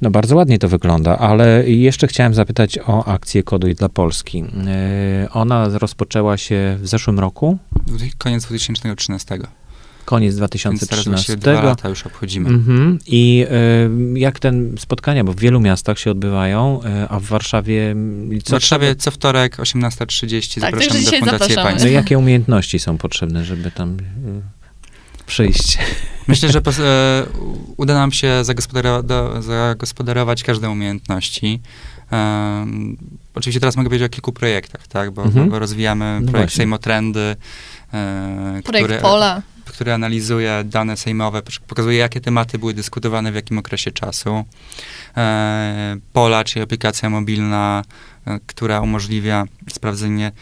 no 0.00 0.10
bardzo 0.10 0.36
ładnie 0.36 0.58
to 0.58 0.68
wygląda, 0.68 1.18
ale 1.18 1.70
jeszcze 1.70 2.06
chciałem 2.06 2.34
zapytać 2.34 2.78
o 2.86 3.04
akcję 3.04 3.42
Koduj 3.42 3.74
dla 3.74 3.88
Polski. 3.88 4.44
E, 4.66 5.28
ona 5.32 5.68
rozpoczęła 5.68 6.36
się 6.36 6.78
w 6.80 6.88
zeszłym 6.88 7.20
roku? 7.20 7.58
Koniec 8.18 8.44
2013 8.44 9.38
koniec 10.04 10.36
2013. 10.36 11.32
Więc 11.32 11.42
dwa 11.42 11.62
lata 11.62 11.88
już 11.88 12.06
obchodzimy. 12.06 12.48
Mhm. 12.48 12.98
I 13.06 13.46
y, 14.14 14.18
jak 14.18 14.38
ten 14.38 14.74
spotkania, 14.78 15.24
bo 15.24 15.32
w 15.32 15.40
wielu 15.40 15.60
miastach 15.60 15.98
się 15.98 16.10
odbywają, 16.10 16.80
y, 17.04 17.08
a 17.08 17.20
w 17.20 17.24
Warszawie... 17.24 17.94
W 18.46 18.50
Warszawie 18.50 18.96
co 18.96 19.10
wtorek 19.10 19.56
18.30 19.56 20.60
tak, 20.60 20.70
zapraszamy 20.70 21.04
do 21.04 21.10
Fundacji 21.10 21.54
Państwa. 21.54 21.88
No, 21.88 21.92
jakie 21.92 22.18
umiejętności 22.18 22.78
są 22.78 22.98
potrzebne, 22.98 23.44
żeby 23.44 23.70
tam 23.70 23.96
y, 23.96 24.02
przyjść? 25.26 25.78
Myślę, 26.28 26.52
że 26.52 26.62
po, 26.66 26.70
uda 27.76 27.94
nam 27.94 28.12
się 28.12 28.44
zagospodarować, 28.44 29.06
do, 29.06 29.42
zagospodarować 29.42 30.42
każde 30.42 30.70
umiejętności. 30.70 31.60
Um, 32.12 32.96
oczywiście 33.34 33.60
teraz 33.60 33.76
mogę 33.76 33.88
powiedzieć 33.88 34.06
o 34.06 34.08
kilku 34.08 34.32
projektach, 34.32 34.88
tak, 34.88 35.10
bo, 35.10 35.22
mhm. 35.22 35.50
bo 35.50 35.58
rozwijamy 35.58 36.20
no 36.22 36.30
projekt 36.30 36.54
Sejmotrendy, 36.54 37.36
e, 37.92 38.60
projekt 38.64 38.86
które, 38.86 39.00
Pola 39.00 39.42
który 39.72 39.92
analizuje 39.92 40.64
dane 40.64 40.96
sejmowe, 40.96 41.42
pokazuje, 41.66 41.98
jakie 41.98 42.20
tematy 42.20 42.58
były 42.58 42.74
dyskutowane 42.74 43.32
w 43.32 43.34
jakim 43.34 43.58
okresie 43.58 43.90
czasu. 43.90 44.44
E, 45.16 45.96
Pola, 46.12 46.44
czyli 46.44 46.62
aplikacja 46.62 47.10
mobilna, 47.10 47.82
e, 48.26 48.40
która 48.46 48.80
umożliwia 48.80 49.44
sprawdzenie, 49.70 50.32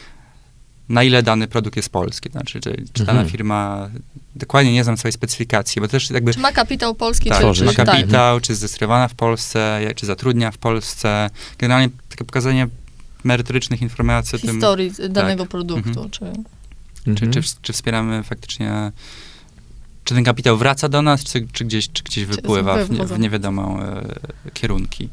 na 0.89 1.03
ile 1.03 1.23
dany 1.23 1.49
produkt 1.49 1.77
jest 1.77 1.89
polski. 1.89 2.31
Znaczy, 2.31 2.61
czy, 2.61 2.85
czy 2.93 3.05
dana 3.05 3.21
mhm. 3.21 3.29
firma, 3.29 3.91
dokładnie 4.37 4.73
nie 4.73 4.85
znam 4.85 4.97
swojej 4.97 5.13
specyfikacji, 5.13 5.81
bo 5.81 5.89
też 5.89 6.11
jakby... 6.11 6.35
Czy 6.35 6.41
ma 6.41 6.53
kapitał 6.53 6.95
polski, 6.95 7.31
tak, 7.31 7.41
czy, 7.41 7.53
czy 7.53 7.65
ma 7.65 7.73
kapitał, 7.73 8.37
tak. 8.37 8.43
czy 8.45 8.53
jest 8.53 8.61
zdestrylowana 8.61 9.09
w 9.09 9.15
Polsce, 9.15 9.81
czy 9.97 10.07
zatrudnia 10.07 10.51
w 10.51 10.59
Polsce. 10.59 11.31
Generalnie 11.59 11.89
takie 12.09 12.25
pokazanie 12.25 12.69
merytorycznych 13.25 13.83
informacji 13.83 14.39
Historii 14.39 14.91
o 14.91 14.95
tym... 14.95 15.13
danego 15.13 15.43
tak. 15.43 15.51
produktu, 15.51 15.89
mhm. 15.89 16.11
czy... 16.11 16.25
Mhm. 17.07 17.33
Czy, 17.33 17.43
czy, 17.43 17.55
czy, 17.63 17.73
wspieramy 17.73 18.23
faktycznie, 18.23 18.93
czy 20.05 20.15
ten 20.15 20.25
kapitał 20.25 20.57
wraca 20.57 20.89
do 20.89 21.03
nas, 21.03 21.25
czy, 21.25 21.47
czy 21.53 21.65
gdzieś, 21.65 21.91
czy 21.93 22.03
gdzieś 22.03 22.25
wypływa 22.25 22.85
w, 22.85 22.91
nie, 22.91 23.05
w 23.05 23.19
niewiadomą 23.19 23.83
e, 23.83 24.05
kierunki. 24.55 25.09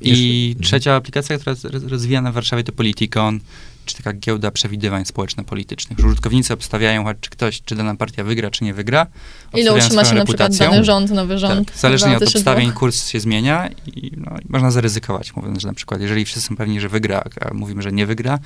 I 0.00 0.48
Jeszcze, 0.48 0.64
trzecia 0.64 0.94
aplikacja, 0.94 1.38
która 1.38 1.52
jest 1.52 1.64
rozwijana 1.64 2.30
w 2.32 2.34
Warszawie, 2.34 2.64
to 2.64 2.72
Politicon, 2.72 3.40
czy 3.88 3.96
taka 3.96 4.12
giełda 4.12 4.50
przewidywań 4.50 5.04
społeczno-politycznych. 5.04 5.98
Użytkownicy 5.98 6.54
obstawiają, 6.54 7.04
czy 7.20 7.30
ktoś, 7.30 7.62
czy 7.62 7.74
dana 7.74 7.96
partia 7.96 8.24
wygra, 8.24 8.50
czy 8.50 8.64
nie 8.64 8.74
wygra. 8.74 9.06
Ile 9.54 9.74
utrzyma 9.74 10.04
się 10.04 10.14
na 10.14 10.24
przykład 10.24 10.56
dany 10.56 10.84
rząd, 10.84 11.10
nowy 11.10 11.38
rząd. 11.38 11.68
Tak. 11.68 11.78
Zależnie 11.78 12.16
od 12.16 12.22
obstawień 12.22 12.72
kurs 12.72 13.08
się 13.08 13.20
zmienia 13.20 13.68
i, 13.86 14.12
no, 14.16 14.36
i 14.38 14.44
można 14.48 14.70
zaryzykować, 14.70 15.36
mówiąc, 15.36 15.60
że 15.60 15.68
na 15.68 15.74
przykład 15.74 16.00
jeżeli 16.00 16.24
wszyscy 16.24 16.48
są 16.48 16.56
pewni, 16.56 16.80
że 16.80 16.88
wygra, 16.88 17.24
a 17.40 17.54
mówimy, 17.54 17.82
że 17.82 17.92
nie 17.92 18.06
wygra, 18.06 18.38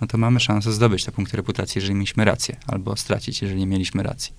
no 0.00 0.06
to 0.06 0.18
mamy 0.18 0.40
szansę 0.40 0.72
zdobyć 0.72 1.04
te 1.04 1.12
punkty 1.12 1.36
reputacji, 1.36 1.78
jeżeli 1.78 1.94
mieliśmy 1.94 2.24
rację, 2.24 2.56
albo 2.66 2.96
stracić, 2.96 3.42
jeżeli 3.42 3.60
nie 3.60 3.66
mieliśmy 3.66 4.02
racji. 4.02 4.32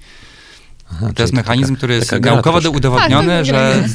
Aha, 0.92 1.12
to 1.16 1.24
jest 1.24 1.34
mechanizm, 1.34 1.70
taka, 1.70 1.78
który 1.78 1.94
jest 1.96 2.12
naukowo 2.12 2.70
udowodniony, 2.70 3.38
tak, 3.38 3.46
że 3.46 3.86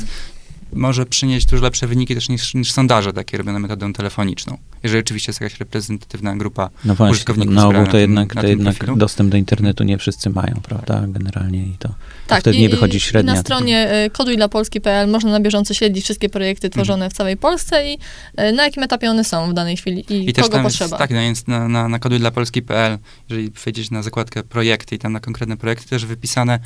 może 0.74 1.06
przynieść 1.06 1.46
dużo 1.46 1.64
lepsze 1.64 1.86
wyniki 1.86 2.14
też 2.14 2.28
niż, 2.28 2.54
niż 2.54 2.72
sondaże 2.72 3.12
takie 3.12 3.38
robione 3.38 3.58
metodą 3.58 3.92
telefoniczną. 3.92 4.58
Jeżeli 4.82 5.00
oczywiście 5.00 5.30
jest 5.30 5.40
jakaś 5.40 5.60
reprezentatywna 5.60 6.36
grupa 6.36 6.70
no 6.84 6.94
właśnie, 6.94 7.12
użytkowników. 7.12 7.54
Na 7.54 7.68
ogół 7.68 7.86
to 7.86 7.98
jednak, 7.98 8.34
to 8.34 8.46
jednak 8.46 8.96
dostęp 8.96 9.30
do 9.30 9.36
internetu 9.36 9.84
nie 9.84 9.98
wszyscy 9.98 10.30
mają, 10.30 10.60
prawda? 10.62 11.04
Generalnie 11.08 11.66
i 11.66 11.76
to 11.78 11.88
tak, 12.26 12.40
wtedy 12.40 12.56
i, 12.56 12.60
nie 12.60 12.68
wychodzi 12.68 13.00
średnia. 13.00 13.32
I 13.32 13.36
na 13.36 13.40
stronie 13.40 14.04
y, 14.06 14.10
koduj 14.10 14.36
dla 14.36 14.48
Polski.pl 14.48 15.10
można 15.10 15.30
na 15.30 15.40
bieżąco 15.40 15.74
śledzić 15.74 16.04
wszystkie 16.04 16.28
projekty 16.28 16.70
tworzone 16.70 17.04
mhm. 17.04 17.10
w 17.10 17.14
całej 17.14 17.36
Polsce 17.36 17.92
i 17.92 17.98
y, 18.40 18.52
na 18.52 18.64
jakim 18.64 18.82
etapie 18.82 19.10
one 19.10 19.24
są 19.24 19.50
w 19.50 19.54
danej 19.54 19.76
chwili 19.76 20.12
i, 20.12 20.30
I 20.30 20.32
kogo 20.32 20.48
też 20.48 20.62
potrzeba. 20.62 20.96
Jest, 20.96 20.98
tak, 20.98 21.10
no 21.10 21.20
jest 21.20 21.48
na, 21.48 21.68
na, 21.68 21.88
na 21.88 21.98
koduj 21.98 22.18
dla 22.18 22.30
Polski.pl, 22.30 22.98
jeżeli 23.28 23.50
wejdziesz 23.64 23.90
na 23.90 24.02
zakładkę 24.02 24.42
projekty 24.42 24.94
i 24.94 24.98
tam 24.98 25.12
na 25.12 25.20
konkretne 25.20 25.56
projekty 25.56 25.88
też 25.88 26.06
wypisane, 26.06 26.58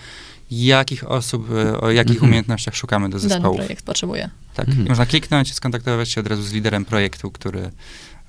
jakich 0.51 1.11
osób, 1.11 1.51
e, 1.51 1.81
o 1.81 1.91
jakich 1.91 2.13
mhm. 2.13 2.29
umiejętnościach 2.31 2.77
szukamy 2.77 3.09
do 3.09 3.19
zespołu. 3.19 3.43
Dany 3.43 3.57
projekt 3.57 3.85
potrzebuje. 3.85 4.31
Tak, 4.55 4.69
mhm. 4.69 4.89
można 4.89 5.07
kliknąć, 5.07 5.55
skontaktować 5.55 6.11
się 6.11 6.21
od 6.21 6.27
razu 6.27 6.43
z 6.43 6.53
liderem 6.53 6.85
projektu, 6.85 7.31
który, 7.31 7.71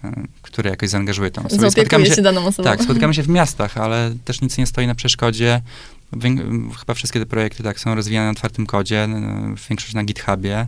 e, 0.03 0.23
który 0.41 0.69
jakoś 0.69 0.89
zaangażuje 0.89 1.31
tą 1.31 1.45
osobę. 1.45 1.71
Spotykamy 1.71 2.05
się, 2.05 2.15
się 2.15 2.21
daną 2.21 2.45
osobą. 2.45 2.69
Tak, 2.69 2.83
spotykamy 2.83 3.13
się 3.13 3.23
w 3.23 3.29
miastach, 3.39 3.77
ale 3.77 4.15
też 4.25 4.41
nic 4.41 4.57
nie 4.57 4.65
stoi 4.65 4.87
na 4.87 4.95
przeszkodzie. 4.95 5.61
Chyba 6.79 6.93
wszystkie 6.93 7.19
te 7.19 7.25
projekty 7.25 7.63
tak 7.63 7.79
są 7.79 7.95
rozwijane 7.95 8.25
na 8.25 8.31
otwartym 8.31 8.65
kodzie, 8.65 9.07
większość 9.69 9.93
na 9.93 10.03
GitHubie. 10.03 10.67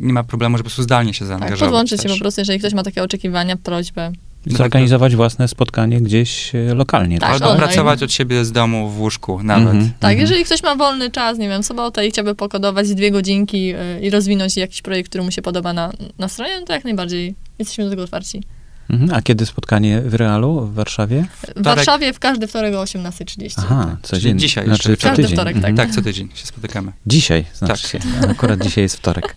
Nie 0.00 0.12
ma 0.12 0.22
problemu, 0.22 0.56
żeby 0.56 0.64
po 0.64 0.70
prostu 0.70 0.82
zdalnie 0.82 1.14
się 1.14 1.18
tak, 1.18 1.28
zaangażować. 1.28 1.58
Tak, 1.58 1.68
podłączyć 1.68 2.02
się 2.02 2.08
po 2.08 2.18
prostu, 2.18 2.40
jeżeli 2.40 2.58
ktoś 2.58 2.72
ma 2.74 2.82
takie 2.82 3.02
oczekiwania, 3.02 3.56
prośbę. 3.56 4.12
Zorganizować 4.46 5.16
własne 5.16 5.48
spotkanie 5.48 6.00
gdzieś 6.00 6.54
e, 6.54 6.74
lokalnie. 6.74 7.18
Tak, 7.18 7.32
tak? 7.32 7.42
Albo 7.42 7.56
pracować 7.56 8.02
od 8.02 8.12
siebie 8.12 8.44
z 8.44 8.52
domu 8.52 8.90
w 8.90 9.00
łóżku 9.00 9.42
nawet. 9.42 9.74
-hmm. 9.74 9.88
Tak, 10.00 10.16
-hmm. 10.16 10.20
jeżeli 10.20 10.44
ktoś 10.44 10.62
ma 10.62 10.76
wolny 10.76 11.10
czas, 11.10 11.38
nie 11.38 11.48
wiem, 11.48 11.62
sobotę 11.62 12.06
i 12.06 12.10
chciałby 12.10 12.34
pokodować 12.34 12.94
dwie 12.94 13.10
godzinki 13.10 13.66
yy, 13.66 14.00
i 14.00 14.10
rozwinąć 14.10 14.56
jakiś 14.56 14.82
projekt, 14.82 15.08
który 15.08 15.24
mu 15.24 15.30
się 15.30 15.42
podoba 15.42 15.72
na, 15.72 15.92
na 16.18 16.28
stronie, 16.28 16.60
no 16.60 16.66
to 16.66 16.72
jak 16.72 16.84
najbardziej 16.84 17.34
jesteśmy 17.58 17.84
do 17.84 17.90
tego 17.90 18.02
otwarci. 18.02 18.42
Mhm. 18.90 19.14
A 19.14 19.22
kiedy 19.22 19.46
spotkanie 19.46 20.00
w 20.00 20.14
Realu 20.14 20.60
w 20.60 20.74
Warszawie? 20.74 21.24
W 21.56 21.62
Warszawie 21.62 22.12
w 22.12 22.18
każdy 22.18 22.46
wtorek 22.46 22.74
o 22.74 22.82
18.30. 22.82 23.54
Aha, 23.56 23.96
codziennie. 24.02 24.40
Dzisiaj 24.40 24.64
znaczy, 24.64 24.90
jeszcze. 24.90 25.08
Każdy 25.08 25.22
tydzień. 25.22 25.36
wtorek, 25.36 25.54
tak. 25.54 25.70
Mhm. 25.70 25.76
Tak, 25.76 25.90
co 25.90 26.02
tydzień 26.02 26.28
się 26.34 26.46
spotykamy. 26.46 26.92
Dzisiaj, 27.06 27.44
znaczy 27.54 27.82
tak. 27.82 27.90
się. 27.90 27.98
Akurat 28.30 28.62
dzisiaj 28.62 28.82
jest 28.82 28.96
wtorek. 28.96 29.34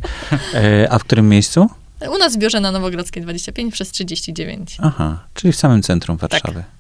E, 0.54 0.88
a 0.92 1.00
w 1.00 1.04
którym 1.04 1.30
miejscu? 1.30 1.70
U 2.10 2.18
nas 2.18 2.36
w 2.36 2.38
biurze 2.38 2.60
na 2.60 2.72
Nowogrodzkiej 2.72 3.24
25 3.24 3.74
przez 3.74 3.92
39. 3.92 4.78
Aha, 4.82 5.24
czyli 5.34 5.54
w 5.54 5.56
samym 5.56 5.84
centrum 5.84 6.18
Warszawy. 6.18 6.54
Tak. 6.60 6.75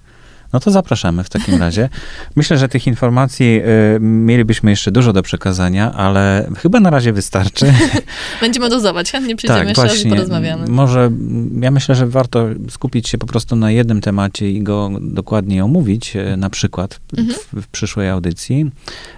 No 0.56 0.60
to 0.60 0.72
zapraszamy 0.72 1.24
w 1.24 1.30
takim 1.30 1.60
razie. 1.60 1.90
Myślę, 2.36 2.58
że 2.58 2.70
tych 2.70 2.88
informacji 2.88 3.62
y, 3.96 4.00
mielibyśmy 4.00 4.72
jeszcze 4.72 4.92
dużo 4.92 5.14
do 5.14 5.24
przekazania, 5.24 5.94
ale 5.94 6.50
chyba 6.58 6.80
na 6.80 6.90
razie 6.90 7.14
wystarczy. 7.14 7.74
Będziemy 8.42 8.70
dozować, 8.70 9.12
chętnie 9.12 9.36
przyjdziemy 9.36 9.60
tak, 9.60 9.68
jeszcze 9.68 9.82
właśnie, 9.82 10.04
raz 10.04 10.06
i 10.06 10.10
porozmawiamy. 10.10 10.68
Może, 10.68 11.12
ja 11.62 11.72
myślę, 11.72 11.96
że 11.96 12.08
warto 12.08 12.48
skupić 12.70 13.10
się 13.10 13.18
po 13.18 13.28
prostu 13.28 13.56
na 13.56 13.72
jednym 13.72 14.02
temacie 14.02 14.52
i 14.52 14.64
go 14.64 14.92
dokładnie 15.02 15.66
omówić, 15.66 16.16
y, 16.16 16.38
na 16.38 16.50
przykład 16.50 17.00
mhm. 17.18 17.40
w, 17.40 17.62
w, 17.62 17.68
przyszłej 17.68 18.10
audycji, 18.10 18.72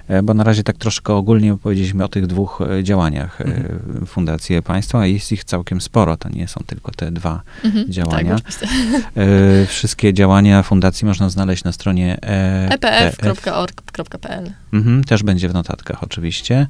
y, 0.10 0.23
bo 0.23 0.34
na 0.34 0.43
razie 0.43 0.63
tak 0.63 0.78
troszkę 0.78 1.13
ogólnie 1.13 1.54
opowiedzieliśmy 1.54 2.04
o 2.04 2.08
tych 2.08 2.28
dwóch 2.28 2.62
y, 2.80 2.84
działaniach 2.84 3.41
mhm. 3.41 4.06
Fundacji 4.06 4.62
Państwa, 4.62 5.00
a 5.00 5.06
jest 5.06 5.32
ich 5.32 5.43
całkiem 5.43 5.82
sporo, 5.82 6.17
to 6.17 6.30
nie 6.30 6.47
są 6.47 6.62
tylko 6.67 6.91
te 6.91 7.12
dwa 7.12 7.41
mhm, 7.63 7.91
działania. 7.91 8.36
Tak, 8.39 8.69
wszystkie 9.67 10.13
działania 10.13 10.63
Fundacji 10.63 11.08
można 11.08 11.26
można 11.27 11.43
znaleźć 11.43 11.63
na 11.63 11.71
stronie 11.71 12.17
e, 12.23 12.69
epf.org.pl. 12.71 14.51
Mhm, 14.73 15.03
też 15.03 15.23
będzie 15.23 15.49
w 15.49 15.53
notatkach 15.53 16.03
oczywiście. 16.03 16.67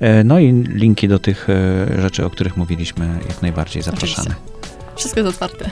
E, 0.00 0.24
no 0.24 0.38
i 0.38 0.52
linki 0.52 1.08
do 1.08 1.18
tych 1.18 1.46
e, 1.50 2.02
rzeczy, 2.02 2.26
o 2.26 2.30
których 2.30 2.56
mówiliśmy, 2.56 3.08
jak 3.28 3.42
najbardziej 3.42 3.82
zapraszamy. 3.82 4.28
Oczywiście. 4.28 4.96
Wszystko 4.96 5.20
jest 5.20 5.30
otwarte. 5.30 5.70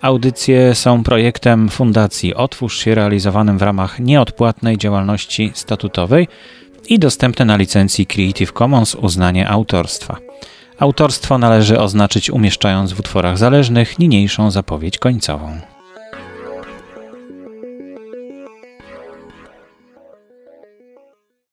Audycje 0.00 0.74
są 0.74 1.02
projektem 1.02 1.68
Fundacji 1.68 2.34
Otwórz 2.34 2.78
się 2.78 2.94
realizowanym 2.94 3.58
w 3.58 3.62
ramach 3.62 4.00
nieodpłatnej 4.00 4.78
działalności 4.78 5.52
statutowej 5.54 6.28
i 6.88 6.98
dostępne 6.98 7.44
na 7.44 7.56
licencji 7.56 8.06
Creative 8.06 8.52
Commons 8.52 8.94
uznanie 8.94 9.48
autorstwa. 9.48 10.16
Autorstwo 10.78 11.38
należy 11.38 11.80
oznaczyć 11.80 12.30
umieszczając 12.30 12.92
w 12.92 13.00
utworach 13.00 13.38
zależnych 13.38 13.98
niniejszą 13.98 14.50
zapowiedź 14.50 14.98
końcową. 14.98 15.60